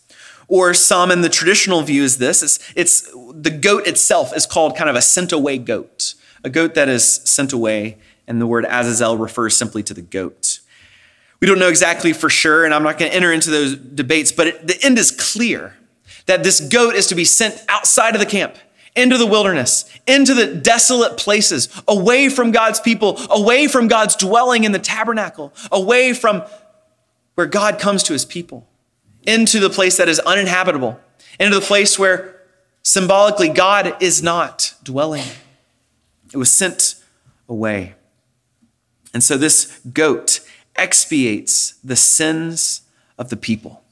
Or 0.54 0.76
some 0.76 1.10
in 1.10 1.22
the 1.22 1.30
traditional 1.30 1.82
view 1.82 2.04
is 2.04 2.20
this 2.20 2.44
it's, 2.44 2.74
it's 2.76 3.12
the 3.12 3.50
goat 3.50 3.88
itself 3.88 4.38
is 4.38 4.46
called 4.46 4.78
kind 4.78 4.88
of 4.88 4.96
a 4.96 5.02
sent 5.02 5.32
away 5.32 5.58
goat, 5.58 6.14
a 6.44 6.50
goat 6.52 6.76
that 6.76 6.88
is 6.88 7.04
sent 7.24 7.54
away, 7.54 7.98
and 8.28 8.40
the 8.40 8.46
word 8.46 8.64
Azazel 8.70 9.18
refers 9.18 9.58
simply 9.58 9.82
to 9.82 9.96
the 9.96 10.04
goat. 10.04 10.60
We 11.40 11.48
don't 11.48 11.58
know 11.58 11.70
exactly 11.70 12.14
for 12.14 12.30
sure, 12.30 12.66
and 12.66 12.72
I'm 12.72 12.84
not 12.84 13.00
going 13.00 13.10
to 13.10 13.18
enter 13.18 13.34
into 13.34 13.50
those 13.50 13.76
debates, 13.76 14.32
but 14.32 14.46
it, 14.46 14.68
the 14.68 14.78
end 14.86 15.00
is 15.00 15.10
clear 15.10 15.76
that 16.28 16.44
this 16.44 16.60
goat 16.60 16.94
is 16.94 17.08
to 17.08 17.16
be 17.16 17.26
sent 17.26 17.60
outside 17.68 18.14
of 18.14 18.20
the 18.20 18.28
camp, 18.28 18.56
into 18.96 19.18
the 19.18 19.26
wilderness, 19.26 19.90
into 20.06 20.36
the 20.36 20.46
desolate 20.46 21.18
places, 21.18 21.68
away 21.88 22.30
from 22.30 22.52
God's 22.52 22.80
people, 22.80 23.20
away 23.32 23.68
from 23.68 23.88
God's 23.88 24.16
dwelling 24.16 24.66
in 24.66 24.72
the 24.72 24.78
tabernacle, 24.78 25.52
away 25.72 26.14
from 26.14 26.44
where 27.34 27.48
God 27.48 27.80
comes 27.80 28.04
to 28.04 28.14
his 28.14 28.24
people, 28.24 28.68
into 29.26 29.60
the 29.60 29.70
place 29.70 29.98
that 29.98 30.10
is 30.10 30.20
uninhabitable, 30.20 31.00
into 31.40 31.60
the 31.60 31.66
place 31.66 31.98
where 31.98 32.42
symbolically 32.82 33.50
God 33.50 33.96
is 34.02 34.22
not 34.22 34.74
dwelling. 34.84 35.26
It 36.34 36.38
was 36.38 36.52
sent 36.52 36.96
away. 37.48 37.96
And 39.14 39.24
so 39.24 39.38
this 39.38 39.80
goat 39.94 40.40
expiates 40.76 41.74
the 41.84 41.96
sins 41.96 42.82
of 43.18 43.30
the 43.30 43.38
people. 43.38 43.84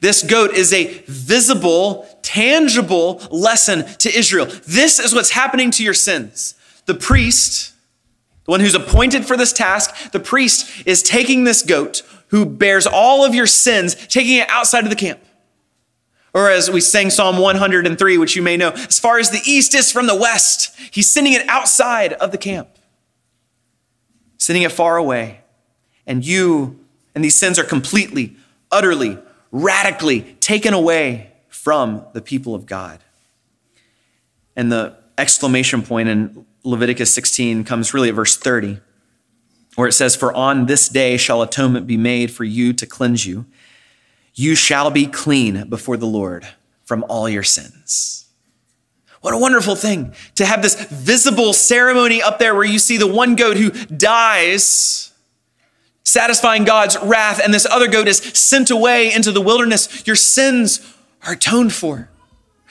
This 0.00 0.22
goat 0.22 0.52
is 0.52 0.72
a 0.72 1.02
visible, 1.06 2.06
tangible 2.22 3.20
lesson 3.30 3.86
to 3.98 4.16
Israel. 4.16 4.46
This 4.46 4.98
is 4.98 5.14
what's 5.14 5.30
happening 5.30 5.70
to 5.72 5.84
your 5.84 5.94
sins. 5.94 6.54
The 6.86 6.94
priest, 6.94 7.72
the 8.44 8.50
one 8.50 8.60
who's 8.60 8.74
appointed 8.74 9.24
for 9.24 9.36
this 9.36 9.52
task, 9.52 10.12
the 10.12 10.20
priest 10.20 10.86
is 10.86 11.02
taking 11.02 11.44
this 11.44 11.62
goat, 11.62 12.02
who 12.28 12.44
bears 12.44 12.86
all 12.86 13.24
of 13.24 13.34
your 13.34 13.46
sins, 13.46 13.94
taking 13.94 14.38
it 14.38 14.48
outside 14.48 14.84
of 14.84 14.90
the 14.90 14.96
camp. 14.96 15.20
Or 16.34 16.50
as 16.50 16.70
we 16.70 16.80
sang 16.80 17.10
Psalm 17.10 17.38
103, 17.38 18.18
which 18.18 18.36
you 18.36 18.42
may 18.42 18.56
know, 18.56 18.70
as 18.70 18.98
far 18.98 19.18
as 19.18 19.30
the 19.30 19.40
east 19.46 19.74
is 19.74 19.90
from 19.90 20.06
the 20.06 20.14
west, 20.14 20.76
he's 20.90 21.08
sending 21.08 21.32
it 21.32 21.48
outside 21.48 22.12
of 22.14 22.30
the 22.30 22.38
camp, 22.38 22.68
sending 24.36 24.62
it 24.62 24.72
far 24.72 24.96
away. 24.96 25.40
And 26.06 26.24
you 26.24 26.78
and 27.14 27.24
these 27.24 27.34
sins 27.34 27.58
are 27.58 27.64
completely, 27.64 28.36
utterly, 28.70 29.18
radically 29.50 30.36
taken 30.40 30.74
away 30.74 31.32
from 31.48 32.04
the 32.12 32.20
people 32.20 32.54
of 32.54 32.66
God. 32.66 33.00
And 34.54 34.70
the 34.70 34.96
exclamation 35.16 35.82
point 35.82 36.10
in 36.10 36.44
Leviticus 36.64 37.14
16 37.14 37.64
comes 37.64 37.94
really 37.94 38.10
at 38.10 38.14
verse 38.14 38.36
30 38.36 38.80
where 39.76 39.86
it 39.86 39.92
says, 39.92 40.16
For 40.16 40.34
on 40.34 40.66
this 40.66 40.88
day 40.88 41.16
shall 41.16 41.42
atonement 41.42 41.86
be 41.86 41.96
made 41.96 42.30
for 42.30 42.44
you 42.44 42.72
to 42.72 42.86
cleanse 42.86 43.24
you. 43.24 43.46
You 44.34 44.54
shall 44.54 44.90
be 44.90 45.06
clean 45.06 45.68
before 45.68 45.96
the 45.96 46.06
Lord 46.06 46.46
from 46.84 47.04
all 47.08 47.28
your 47.28 47.42
sins. 47.42 48.26
What 49.20 49.34
a 49.34 49.38
wonderful 49.38 49.76
thing 49.76 50.14
to 50.36 50.44
have 50.46 50.62
this 50.62 50.74
visible 50.90 51.52
ceremony 51.52 52.22
up 52.22 52.38
there 52.38 52.54
where 52.54 52.64
you 52.64 52.78
see 52.78 52.96
the 52.96 53.06
one 53.06 53.34
goat 53.34 53.56
who 53.56 53.70
dies, 53.70 55.12
satisfying 56.04 56.64
God's 56.64 56.96
wrath, 57.02 57.40
and 57.42 57.52
this 57.52 57.66
other 57.66 57.88
goat 57.88 58.08
is 58.08 58.18
sent 58.18 58.70
away 58.70 59.12
into 59.12 59.32
the 59.32 59.40
wilderness. 59.40 60.06
Your 60.06 60.16
sins 60.16 60.94
are 61.26 61.32
atoned 61.32 61.72
for. 61.72 62.08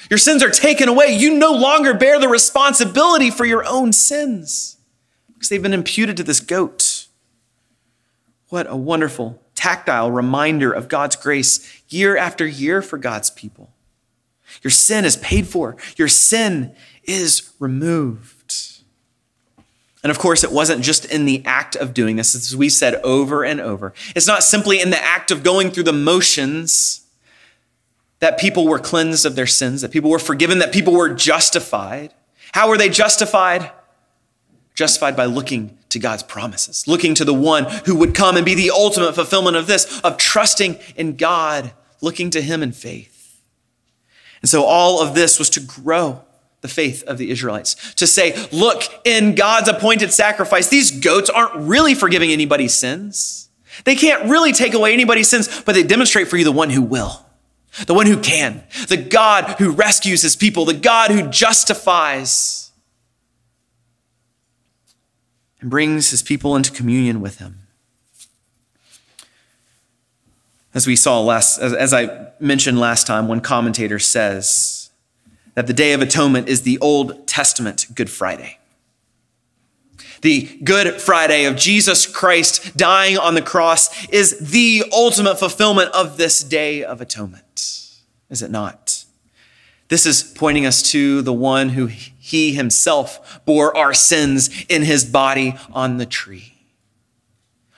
Your 0.09 0.17
sins 0.17 0.43
are 0.43 0.49
taken 0.51 0.87
away. 0.87 1.07
You 1.17 1.37
no 1.37 1.51
longer 1.51 1.93
bear 1.93 2.19
the 2.19 2.29
responsibility 2.29 3.31
for 3.31 3.45
your 3.45 3.65
own 3.67 3.91
sins 3.91 4.77
because 5.33 5.49
they've 5.49 5.61
been 5.61 5.73
imputed 5.73 6.15
to 6.17 6.23
this 6.23 6.39
goat. 6.39 6.94
What 8.55 8.71
a 8.71 8.75
wonderful, 8.77 9.41
tactile 9.53 10.09
reminder 10.09 10.71
of 10.71 10.87
God's 10.87 11.17
grace 11.17 11.83
year 11.89 12.15
after 12.15 12.47
year 12.47 12.81
for 12.81 12.97
God's 12.97 13.29
people. 13.29 13.69
Your 14.63 14.71
sin 14.71 15.03
is 15.03 15.17
paid 15.17 15.45
for. 15.45 15.75
Your 15.97 16.07
sin 16.07 16.73
is 17.03 17.51
removed. 17.59 18.81
And 20.03 20.09
of 20.09 20.19
course, 20.19 20.41
it 20.41 20.53
wasn't 20.53 20.85
just 20.85 21.03
in 21.03 21.25
the 21.25 21.43
act 21.45 21.75
of 21.75 21.93
doing 21.93 22.15
this, 22.15 22.33
as 22.33 22.55
we 22.55 22.69
said 22.69 22.95
over 23.03 23.43
and 23.43 23.59
over. 23.59 23.93
It's 24.15 24.25
not 24.25 24.41
simply 24.41 24.79
in 24.79 24.89
the 24.89 25.03
act 25.03 25.31
of 25.31 25.43
going 25.43 25.69
through 25.69 25.83
the 25.83 25.91
motions 25.91 27.05
that 28.19 28.39
people 28.39 28.69
were 28.69 28.79
cleansed 28.79 29.25
of 29.25 29.35
their 29.35 29.47
sins, 29.47 29.81
that 29.81 29.91
people 29.91 30.09
were 30.09 30.17
forgiven, 30.17 30.59
that 30.59 30.71
people 30.71 30.93
were 30.93 31.09
justified. 31.13 32.13
How 32.53 32.69
were 32.69 32.77
they 32.77 32.87
justified? 32.87 33.71
Justified 34.75 35.17
by 35.17 35.25
looking 35.25 35.77
to 35.95 35.99
God's 35.99 36.23
promises, 36.23 36.87
looking 36.87 37.15
to 37.15 37.25
the 37.25 37.33
one 37.33 37.63
who 37.85 37.95
would 37.95 38.13
come 38.13 38.35
and 38.35 38.45
be 38.45 38.53
the 38.53 38.69
ultimate 38.69 39.15
fulfillment 39.15 39.55
of 39.55 39.65
this, 39.65 40.01
of 40.01 40.17
trusting 40.17 40.77
in 40.97 41.15
God, 41.15 41.71
looking 42.01 42.29
to 42.31 42.41
Him 42.41 42.61
in 42.61 42.73
faith. 42.73 43.41
And 44.41 44.49
so 44.49 44.65
all 44.65 45.01
of 45.01 45.15
this 45.15 45.39
was 45.39 45.49
to 45.51 45.61
grow 45.61 46.21
the 46.59 46.67
faith 46.67 47.01
of 47.03 47.17
the 47.17 47.31
Israelites. 47.31 47.93
To 47.95 48.05
say, 48.05 48.35
look, 48.51 48.83
in 49.05 49.35
God's 49.35 49.69
appointed 49.69 50.11
sacrifice, 50.11 50.67
these 50.67 50.91
goats 50.91 51.29
aren't 51.29 51.55
really 51.55 51.95
forgiving 51.95 52.29
anybody's 52.29 52.73
sins. 52.73 53.49
They 53.85 53.95
can't 53.95 54.29
really 54.29 54.51
take 54.51 54.73
away 54.73 54.93
anybody's 54.93 55.29
sins, 55.29 55.61
but 55.61 55.75
they 55.75 55.83
demonstrate 55.83 56.27
for 56.27 56.35
you 56.35 56.43
the 56.43 56.51
one 56.51 56.69
who 56.71 56.81
will, 56.81 57.25
the 57.87 57.93
one 57.93 58.05
who 58.05 58.19
can, 58.19 58.63
the 58.89 58.97
God 58.97 59.55
who 59.59 59.71
rescues 59.71 60.21
his 60.21 60.35
people, 60.35 60.65
the 60.65 60.73
God 60.73 61.11
who 61.11 61.29
justifies 61.29 62.64
and 65.65 65.71
brings 65.71 66.11
his 66.11 66.21
people 66.21 66.55
into 66.55 66.71
communion 66.71 67.21
with 67.21 67.39
him. 67.39 67.57
As 70.75 70.85
we 70.85 70.95
saw 70.95 71.19
last, 71.21 71.57
as, 71.57 71.91
I 71.91 72.27
mentioned 72.39 72.79
last 72.79 73.07
time, 73.07 73.27
one 73.27 73.41
commentator 73.41 73.97
says, 73.97 74.91
that 75.55 75.65
the 75.65 75.73
Day 75.73 75.93
of 75.93 76.01
Atonement 76.01 76.47
is 76.47 76.61
the 76.61 76.77
Old 76.79 77.27
Testament 77.27 77.87
Good 77.95 78.11
Friday. 78.11 78.59
The 80.21 80.59
Good 80.63 81.01
Friday 81.01 81.45
of 81.45 81.55
Jesus 81.55 82.05
Christ 82.05 82.77
dying 82.77 83.17
on 83.17 83.33
the 83.33 83.41
cross 83.41 84.07
is 84.09 84.37
the 84.37 84.83
ultimate 84.91 85.39
fulfillment 85.39 85.89
of 85.95 86.17
this 86.17 86.43
Day 86.43 86.83
of 86.83 87.01
Atonement, 87.01 87.89
is 88.29 88.43
it 88.43 88.51
not? 88.51 89.04
This 89.87 90.05
is 90.05 90.23
pointing 90.23 90.65
us 90.65 90.81
to 90.91 91.21
the 91.21 91.33
one 91.33 91.69
who 91.69 91.85
he 91.85 92.53
himself 92.53 93.41
bore 93.45 93.75
our 93.77 93.93
sins 93.93 94.65
in 94.67 94.81
his 94.81 95.05
body 95.05 95.55
on 95.71 95.97
the 95.97 96.05
tree. 96.05 96.53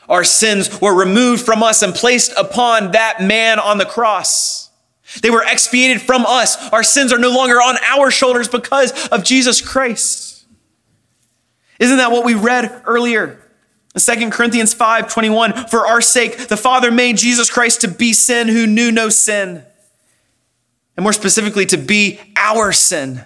Our 0.07 0.23
sins 0.23 0.79
were 0.79 0.95
removed 0.95 1.45
from 1.45 1.61
us 1.61 1.81
and 1.81 1.93
placed 1.93 2.31
upon 2.37 2.91
that 2.91 3.21
man 3.21 3.59
on 3.59 3.77
the 3.77 3.85
cross. 3.85 4.69
They 5.21 5.29
were 5.29 5.43
expiated 5.43 6.01
from 6.01 6.25
us. 6.25 6.71
Our 6.71 6.83
sins 6.83 7.11
are 7.11 7.17
no 7.17 7.29
longer 7.29 7.55
on 7.55 7.77
our 7.83 8.09
shoulders 8.09 8.47
because 8.47 9.07
of 9.09 9.23
Jesus 9.23 9.61
Christ. 9.61 10.45
Isn't 11.79 11.97
that 11.97 12.11
what 12.11 12.25
we 12.25 12.35
read 12.35 12.83
earlier? 12.85 13.43
In 13.95 14.01
2 14.01 14.29
Corinthians 14.29 14.73
5 14.73 15.11
21, 15.11 15.67
for 15.67 15.87
our 15.87 16.01
sake, 16.01 16.47
the 16.47 16.57
Father 16.57 16.91
made 16.91 17.17
Jesus 17.17 17.49
Christ 17.49 17.81
to 17.81 17.87
be 17.87 18.13
sin 18.13 18.47
who 18.47 18.67
knew 18.67 18.91
no 18.91 19.09
sin. 19.09 19.63
And 20.97 21.03
more 21.03 21.13
specifically, 21.13 21.65
to 21.67 21.77
be 21.77 22.19
our 22.35 22.73
sin 22.73 23.23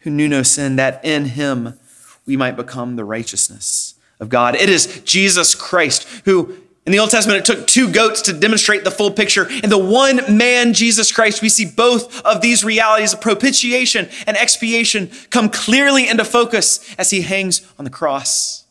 who 0.00 0.10
knew 0.10 0.28
no 0.28 0.42
sin, 0.42 0.76
that 0.76 1.04
in 1.04 1.24
him 1.24 1.78
we 2.26 2.36
might 2.36 2.56
become 2.56 2.96
the 2.96 3.04
righteousness 3.04 3.94
of 4.20 4.28
God. 4.28 4.54
It 4.54 4.68
is 4.68 5.02
Jesus 5.04 5.54
Christ 5.54 6.06
who 6.24 6.54
in 6.84 6.90
the 6.90 6.98
Old 6.98 7.10
Testament, 7.10 7.38
it 7.38 7.44
took 7.44 7.68
two 7.68 7.92
goats 7.92 8.22
to 8.22 8.32
demonstrate 8.32 8.82
the 8.82 8.90
full 8.90 9.12
picture. 9.12 9.48
In 9.48 9.70
the 9.70 9.78
one 9.78 10.36
man, 10.36 10.72
Jesus 10.72 11.12
Christ, 11.12 11.40
we 11.40 11.48
see 11.48 11.64
both 11.64 12.20
of 12.24 12.40
these 12.40 12.64
realities 12.64 13.12
of 13.12 13.20
propitiation 13.20 14.08
and 14.26 14.36
expiation 14.36 15.08
come 15.30 15.48
clearly 15.48 16.08
into 16.08 16.24
focus 16.24 16.92
as 16.98 17.10
he 17.10 17.22
hangs 17.22 17.64
on 17.78 17.84
the 17.84 17.90
cross 17.90 18.64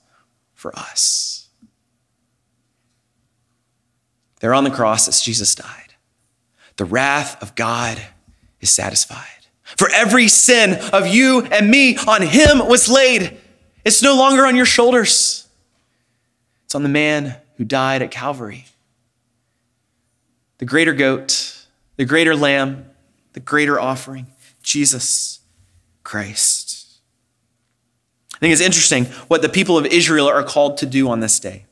for 0.53 0.77
us. 0.77 1.47
There 4.41 4.53
on 4.53 4.65
the 4.65 4.71
cross 4.71 5.07
as 5.07 5.21
Jesus 5.21 5.55
died. 5.55 5.90
The 6.81 6.85
wrath 6.85 7.39
of 7.43 7.53
God 7.53 8.01
is 8.59 8.71
satisfied. 8.71 9.45
For 9.77 9.87
every 9.91 10.27
sin 10.27 10.79
of 10.91 11.05
you 11.05 11.41
and 11.41 11.69
me 11.69 11.95
on 11.95 12.23
him 12.23 12.67
was 12.67 12.89
laid. 12.89 13.37
It's 13.85 14.01
no 14.01 14.15
longer 14.15 14.47
on 14.47 14.55
your 14.55 14.65
shoulders. 14.65 15.47
It's 16.65 16.73
on 16.73 16.81
the 16.81 16.89
man 16.89 17.35
who 17.57 17.65
died 17.65 18.01
at 18.01 18.09
Calvary. 18.09 18.65
The 20.57 20.65
greater 20.65 20.95
goat, 20.95 21.67
the 21.97 22.05
greater 22.05 22.35
lamb, 22.35 22.87
the 23.33 23.41
greater 23.41 23.79
offering, 23.79 24.25
Jesus 24.63 25.39
Christ. 26.03 26.97
I 28.33 28.39
think 28.39 28.53
it's 28.53 28.59
interesting 28.59 29.05
what 29.27 29.43
the 29.43 29.49
people 29.49 29.77
of 29.77 29.85
Israel 29.85 30.27
are 30.27 30.41
called 30.41 30.77
to 30.77 30.87
do 30.87 31.09
on 31.09 31.19
this 31.19 31.39
day. 31.39 31.65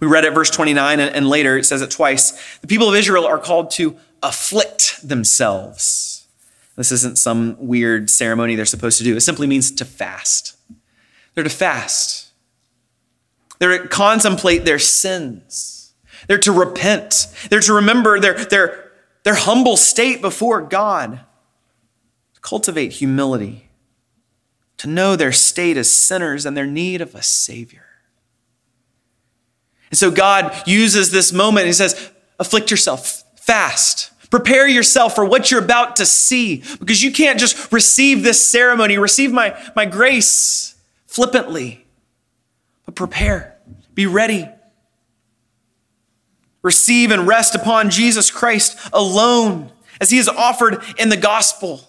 We 0.00 0.06
read 0.06 0.24
it 0.24 0.32
verse 0.32 0.48
29 0.48 1.00
and 1.00 1.28
later 1.28 1.58
it 1.58 1.66
says 1.66 1.82
it 1.82 1.90
twice. 1.90 2.58
The 2.60 2.66
people 2.66 2.88
of 2.88 2.94
Israel 2.94 3.26
are 3.26 3.38
called 3.38 3.70
to 3.72 3.98
afflict 4.22 5.06
themselves. 5.06 6.26
This 6.76 6.92
isn't 6.92 7.18
some 7.18 7.56
weird 7.58 8.10
ceremony 8.10 8.54
they're 8.54 8.66
supposed 8.66 8.98
to 8.98 9.04
do. 9.04 9.16
It 9.16 9.20
simply 9.20 9.46
means 9.46 9.70
to 9.72 9.84
fast. 9.84 10.56
They're 11.34 11.44
to 11.44 11.50
fast. 11.50 12.32
They're 13.58 13.78
to 13.78 13.88
contemplate 13.88 14.64
their 14.64 14.78
sins. 14.78 15.94
They're 16.28 16.38
to 16.38 16.52
repent. 16.52 17.28
They're 17.48 17.60
to 17.60 17.72
remember 17.72 18.20
their, 18.20 18.34
their, 18.44 18.92
their 19.22 19.34
humble 19.34 19.76
state 19.76 20.20
before 20.20 20.60
God. 20.60 21.20
Cultivate 22.42 22.92
humility. 22.92 23.70
To 24.78 24.86
know 24.86 25.16
their 25.16 25.32
state 25.32 25.76
as 25.76 25.90
sinners 25.90 26.44
and 26.44 26.56
their 26.56 26.66
need 26.66 27.00
of 27.00 27.14
a 27.14 27.22
Savior. 27.22 27.86
And 29.90 29.98
so 29.98 30.10
God 30.10 30.54
uses 30.66 31.10
this 31.10 31.32
moment. 31.32 31.66
He 31.66 31.72
says, 31.72 32.10
afflict 32.38 32.70
yourself, 32.70 33.24
fast. 33.46 34.10
Prepare 34.30 34.66
yourself 34.66 35.14
for 35.14 35.24
what 35.24 35.50
you're 35.50 35.62
about 35.62 35.96
to 35.96 36.06
see 36.06 36.62
because 36.78 37.02
you 37.02 37.12
can't 37.12 37.38
just 37.38 37.72
receive 37.72 38.22
this 38.22 38.46
ceremony, 38.46 38.98
receive 38.98 39.32
my, 39.32 39.56
my 39.76 39.86
grace 39.86 40.74
flippantly. 41.06 41.86
But 42.84 42.96
prepare, 42.96 43.56
be 43.94 44.06
ready. 44.06 44.48
Receive 46.62 47.12
and 47.12 47.28
rest 47.28 47.54
upon 47.54 47.90
Jesus 47.90 48.30
Christ 48.30 48.76
alone 48.92 49.70
as 50.00 50.10
he 50.10 50.18
is 50.18 50.28
offered 50.28 50.82
in 50.98 51.08
the 51.08 51.16
gospel. 51.16 51.88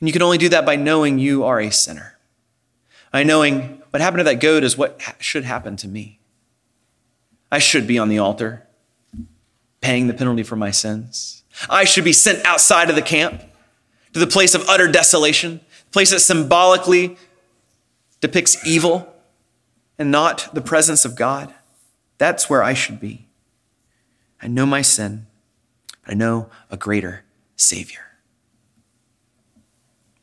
And 0.00 0.08
you 0.08 0.12
can 0.12 0.22
only 0.22 0.38
do 0.38 0.48
that 0.50 0.64
by 0.64 0.76
knowing 0.76 1.18
you 1.18 1.44
are 1.44 1.60
a 1.60 1.70
sinner. 1.70 2.16
By 3.10 3.24
knowing 3.24 3.82
what 3.90 4.00
happened 4.00 4.20
to 4.20 4.24
that 4.24 4.40
goat 4.40 4.62
is 4.62 4.78
what 4.78 5.00
should 5.18 5.44
happen 5.44 5.76
to 5.78 5.88
me. 5.88 6.20
I 7.50 7.58
should 7.58 7.86
be 7.86 7.98
on 7.98 8.08
the 8.08 8.18
altar, 8.18 8.65
paying 9.80 10.06
the 10.06 10.14
penalty 10.14 10.42
for 10.42 10.56
my 10.56 10.70
sins. 10.70 11.42
I 11.70 11.84
should 11.84 12.04
be 12.04 12.12
sent 12.12 12.44
outside 12.44 12.90
of 12.90 12.96
the 12.96 13.02
camp 13.02 13.42
to 14.12 14.20
the 14.20 14.26
place 14.26 14.54
of 14.54 14.68
utter 14.68 14.88
desolation, 14.88 15.60
the 15.86 15.92
place 15.92 16.10
that 16.10 16.20
symbolically 16.20 17.16
depicts 18.20 18.66
evil 18.66 19.12
and 19.98 20.10
not 20.10 20.54
the 20.54 20.60
presence 20.60 21.04
of 21.04 21.16
God, 21.16 21.52
that's 22.18 22.48
where 22.50 22.62
I 22.62 22.74
should 22.74 23.00
be. 23.00 23.26
I 24.40 24.48
know 24.48 24.66
my 24.66 24.82
sin, 24.82 25.26
but 26.04 26.12
I 26.12 26.14
know 26.14 26.50
a 26.70 26.76
greater 26.76 27.24
Savior. 27.56 28.00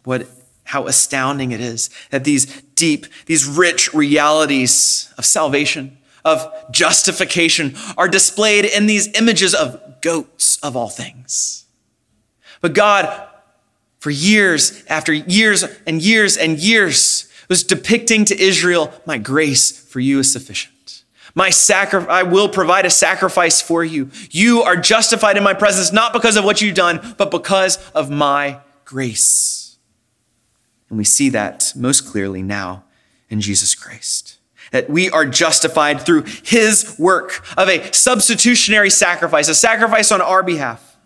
What, 0.04 0.28
how 0.66 0.88
astounding 0.88 1.52
it 1.52 1.62
is 1.62 1.90
that 2.10 2.24
these 2.24 2.62
deep, 2.76 3.06
these 3.26 3.46
rich 3.46 3.94
realities 3.94 5.14
of 5.18 5.26
salvation, 5.26 5.98
of 6.26 6.52
justification, 6.72 7.76
are 7.98 8.08
displayed 8.08 8.66
in 8.66 8.86
these 8.86 9.08
images 9.18 9.54
of 9.54 10.02
goats 10.02 10.58
of 10.58 10.76
all 10.76 10.90
things. 10.90 11.66
But 12.62 12.74
God, 12.74 13.28
for 14.00 14.10
years 14.10 14.84
after 14.88 15.14
years 15.14 15.64
and 15.86 16.02
years 16.02 16.38
and 16.38 16.58
years, 16.58 17.30
was 17.50 17.64
depicting 17.64 18.26
to 18.26 18.42
Israel, 18.42 18.94
my 19.06 19.18
grace 19.18 19.72
for 19.72 20.00
you 20.00 20.20
is 20.20 20.32
sufficient. 20.32 21.04
My 21.36 21.50
sacri- 21.50 22.08
I 22.08 22.24
will 22.24 22.48
provide 22.48 22.86
a 22.86 22.90
sacrifice 22.90 23.62
for 23.62 23.84
you. 23.84 24.12
You 24.30 24.62
are 24.62 24.76
justified 24.76 25.36
in 25.36 25.44
my 25.44 25.54
presence, 25.54 25.92
not 25.92 26.14
because 26.14 26.38
of 26.38 26.46
what 26.46 26.62
you've 26.62 26.76
done, 26.76 27.16
but 27.18 27.32
because 27.32 27.78
of 27.92 28.10
my 28.10 28.60
grace. 28.86 29.78
And 30.90 30.98
we 30.98 31.04
see 31.04 31.30
that 31.30 31.74
most 31.76 32.02
clearly 32.06 32.44
now 32.44 32.84
in 33.30 33.42
Jesus 33.42 33.74
Christ. 33.74 34.38
That 34.72 34.90
we 34.90 35.10
are 35.10 35.26
justified 35.26 36.02
through 36.02 36.24
his 36.44 36.96
work 36.98 37.46
of 37.58 37.70
a 37.70 37.92
substitutionary 37.94 38.90
sacrifice, 38.90 39.48
a 39.48 39.56
sacrifice 39.56 40.12
on 40.12 40.22
our 40.22 40.44
behalf. 40.44 40.98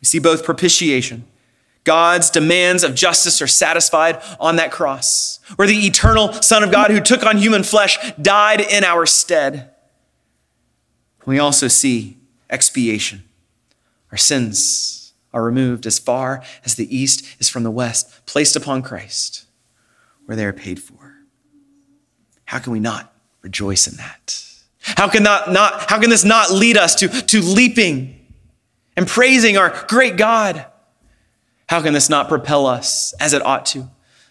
We 0.00 0.06
see 0.06 0.18
both 0.18 0.44
propitiation 0.44 1.24
God's 1.88 2.28
demands 2.28 2.84
of 2.84 2.94
justice 2.94 3.40
are 3.40 3.46
satisfied 3.46 4.22
on 4.38 4.56
that 4.56 4.70
cross, 4.70 5.40
where 5.56 5.66
the 5.66 5.86
eternal 5.86 6.34
Son 6.34 6.62
of 6.62 6.70
God 6.70 6.90
who 6.90 7.00
took 7.00 7.24
on 7.24 7.38
human 7.38 7.62
flesh 7.62 7.98
died 8.20 8.60
in 8.60 8.84
our 8.84 9.06
stead. 9.06 9.70
We 11.24 11.38
also 11.38 11.66
see 11.66 12.18
expiation. 12.50 13.24
Our 14.12 14.18
sins 14.18 15.14
are 15.32 15.42
removed 15.42 15.86
as 15.86 15.98
far 15.98 16.42
as 16.62 16.74
the 16.74 16.94
east 16.94 17.24
is 17.40 17.48
from 17.48 17.62
the 17.62 17.70
west, 17.70 18.26
placed 18.26 18.54
upon 18.54 18.82
Christ, 18.82 19.46
where 20.26 20.36
they 20.36 20.44
are 20.44 20.52
paid 20.52 20.82
for. 20.82 21.07
How 22.48 22.58
can 22.58 22.72
we 22.72 22.80
not 22.80 23.12
rejoice 23.42 23.86
in 23.86 23.96
that? 23.98 24.42
How 24.80 25.06
can, 25.06 25.22
not, 25.22 25.52
not, 25.52 25.90
how 25.90 26.00
can 26.00 26.08
this 26.08 26.24
not 26.24 26.50
lead 26.50 26.78
us 26.78 26.94
to, 26.94 27.08
to 27.08 27.42
leaping 27.42 28.24
and 28.96 29.06
praising 29.06 29.58
our 29.58 29.84
great 29.86 30.16
God? 30.16 30.64
How 31.68 31.82
can 31.82 31.92
this 31.92 32.08
not 32.08 32.30
propel 32.30 32.64
us, 32.64 33.12
as 33.20 33.34
it 33.34 33.44
ought 33.44 33.66
to, 33.66 33.90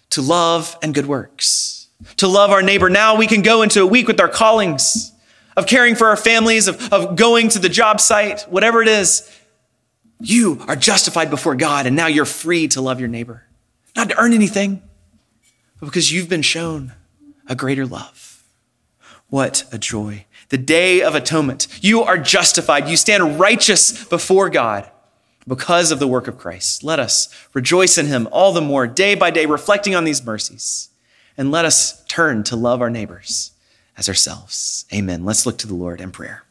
to 0.10 0.24
love 0.24 0.76
and 0.82 0.96
good 0.96 1.06
works? 1.06 1.90
To 2.18 2.28
love 2.28 2.50
our 2.50 2.64
neighbor. 2.64 2.90
Now 2.90 3.18
we 3.18 3.28
can 3.28 3.44
go 3.44 3.62
into 3.62 3.84
a 3.84 3.86
week 3.86 4.08
with 4.08 4.20
our 4.20 4.28
callings 4.28 5.12
of 5.56 5.68
caring 5.68 5.94
for 5.94 6.08
our 6.08 6.18
families, 6.18 6.68
of, 6.68 6.92
of 6.92 7.18
going 7.18 7.50
to 7.50 7.60
the 7.60 7.70
job 7.70 8.02
site, 8.02 8.42
whatever 8.50 8.82
it 8.82 8.88
is. 8.88 9.32
You 10.20 10.60
are 10.68 10.76
justified 10.76 11.30
before 11.30 11.54
God, 11.54 11.86
and 11.86 11.96
now 11.96 12.08
you're 12.08 12.26
free 12.26 12.68
to 12.70 12.82
love 12.82 13.00
your 13.00 13.10
neighbor. 13.10 13.44
Not 13.96 14.10
to 14.10 14.18
earn 14.18 14.34
anything, 14.34 14.82
but 15.80 15.86
because 15.86 16.12
you've 16.12 16.30
been 16.30 16.42
shown 16.42 16.94
a 17.48 17.56
greater 17.56 17.86
love. 17.86 18.44
What 19.30 19.66
a 19.72 19.78
joy. 19.78 20.26
The 20.50 20.58
day 20.58 21.02
of 21.02 21.16
atonement. 21.16 21.68
You 21.82 22.04
are 22.04 22.18
justified. 22.18 22.88
You 22.88 22.96
stand 22.96 23.40
righteous 23.40 24.06
before 24.06 24.50
God 24.50 24.90
because 25.48 25.92
of 25.92 26.00
the 26.00 26.08
work 26.08 26.28
of 26.28 26.38
Christ. 26.38 26.84
Let 26.84 27.00
us 27.00 27.28
rejoice 27.54 27.98
in 27.98 28.08
him 28.08 28.28
all 28.32 28.54
the 28.54 28.62
more, 28.62 28.88
day 28.88 29.16
by 29.16 29.32
day, 29.32 29.46
reflecting 29.46 29.96
on 29.96 30.04
these 30.04 30.26
mercies. 30.26 30.90
And 31.38 31.52
let 31.52 31.66
us 31.66 32.04
turn 32.06 32.44
to 32.46 32.56
love 32.56 32.82
our 32.82 32.90
neighbors 32.90 33.52
as 33.98 34.08
ourselves. 34.08 34.86
Amen. 34.94 35.26
Let's 35.26 35.46
look 35.46 35.58
to 35.60 35.68
the 35.68 35.74
Lord 35.76 36.02
in 36.02 36.12
prayer. 36.12 36.44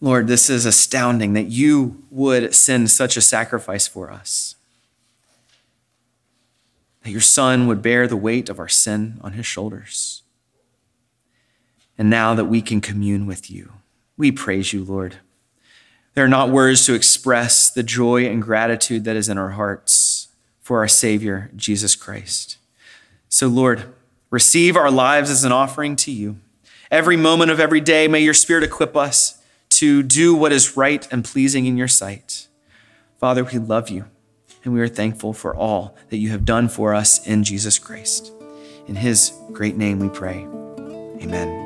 Lord, 0.00 0.26
this 0.26 0.50
is 0.50 0.66
astounding 0.66 1.34
that 1.34 1.46
you 1.46 2.02
would 2.10 2.54
send 2.54 2.90
such 2.90 3.16
a 3.16 3.20
sacrifice 3.20 3.86
for 3.86 4.10
us. 4.10 4.56
That 7.02 7.10
your 7.10 7.20
Son 7.20 7.66
would 7.66 7.82
bear 7.82 8.06
the 8.06 8.16
weight 8.16 8.48
of 8.48 8.58
our 8.58 8.68
sin 8.68 9.18
on 9.22 9.32
his 9.32 9.46
shoulders. 9.46 10.22
And 11.98 12.08
now 12.08 12.34
that 12.34 12.46
we 12.46 12.62
can 12.62 12.80
commune 12.80 13.26
with 13.26 13.50
you, 13.50 13.72
we 14.16 14.32
praise 14.32 14.72
you, 14.72 14.84
Lord. 14.84 15.16
There 16.14 16.24
are 16.24 16.28
not 16.28 16.50
words 16.50 16.84
to 16.86 16.94
express 16.94 17.70
the 17.70 17.82
joy 17.82 18.26
and 18.26 18.42
gratitude 18.42 19.04
that 19.04 19.16
is 19.16 19.28
in 19.28 19.38
our 19.38 19.50
hearts 19.50 20.28
for 20.60 20.78
our 20.78 20.88
Savior, 20.88 21.50
Jesus 21.56 21.96
Christ. 21.96 22.58
So, 23.28 23.46
Lord, 23.48 23.84
receive 24.30 24.76
our 24.76 24.90
lives 24.90 25.30
as 25.30 25.44
an 25.44 25.52
offering 25.52 25.96
to 25.96 26.12
you. 26.12 26.36
Every 26.90 27.16
moment 27.16 27.50
of 27.50 27.58
every 27.58 27.80
day, 27.80 28.06
may 28.08 28.20
your 28.20 28.34
Spirit 28.34 28.62
equip 28.62 28.96
us 28.96 29.42
to 29.70 30.02
do 30.02 30.34
what 30.34 30.52
is 30.52 30.76
right 30.76 31.10
and 31.10 31.24
pleasing 31.24 31.64
in 31.66 31.76
your 31.76 31.88
sight. 31.88 32.46
Father, 33.18 33.42
we 33.42 33.58
love 33.58 33.88
you 33.88 34.04
and 34.64 34.72
we 34.72 34.80
are 34.80 34.88
thankful 34.88 35.32
for 35.32 35.54
all 35.54 35.96
that 36.10 36.18
you 36.18 36.30
have 36.30 36.44
done 36.44 36.68
for 36.68 36.94
us 36.94 37.26
in 37.26 37.44
Jesus 37.44 37.78
Christ. 37.78 38.32
In 38.86 38.96
his 38.96 39.32
great 39.52 39.76
name 39.76 39.98
we 39.98 40.08
pray. 40.08 40.46
Amen. 41.22 41.60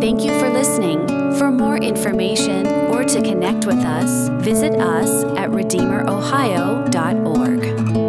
Thank 0.00 0.24
you 0.24 0.38
for 0.40 0.50
listening. 0.50 1.06
For 1.38 1.50
more 1.50 1.76
information 1.76 2.66
or 2.66 3.04
to 3.04 3.22
connect 3.22 3.66
with 3.66 3.84
us, 3.84 4.28
visit 4.44 4.74
us 4.74 5.24
at 5.36 5.50
redeemerohio.org. 5.50 7.99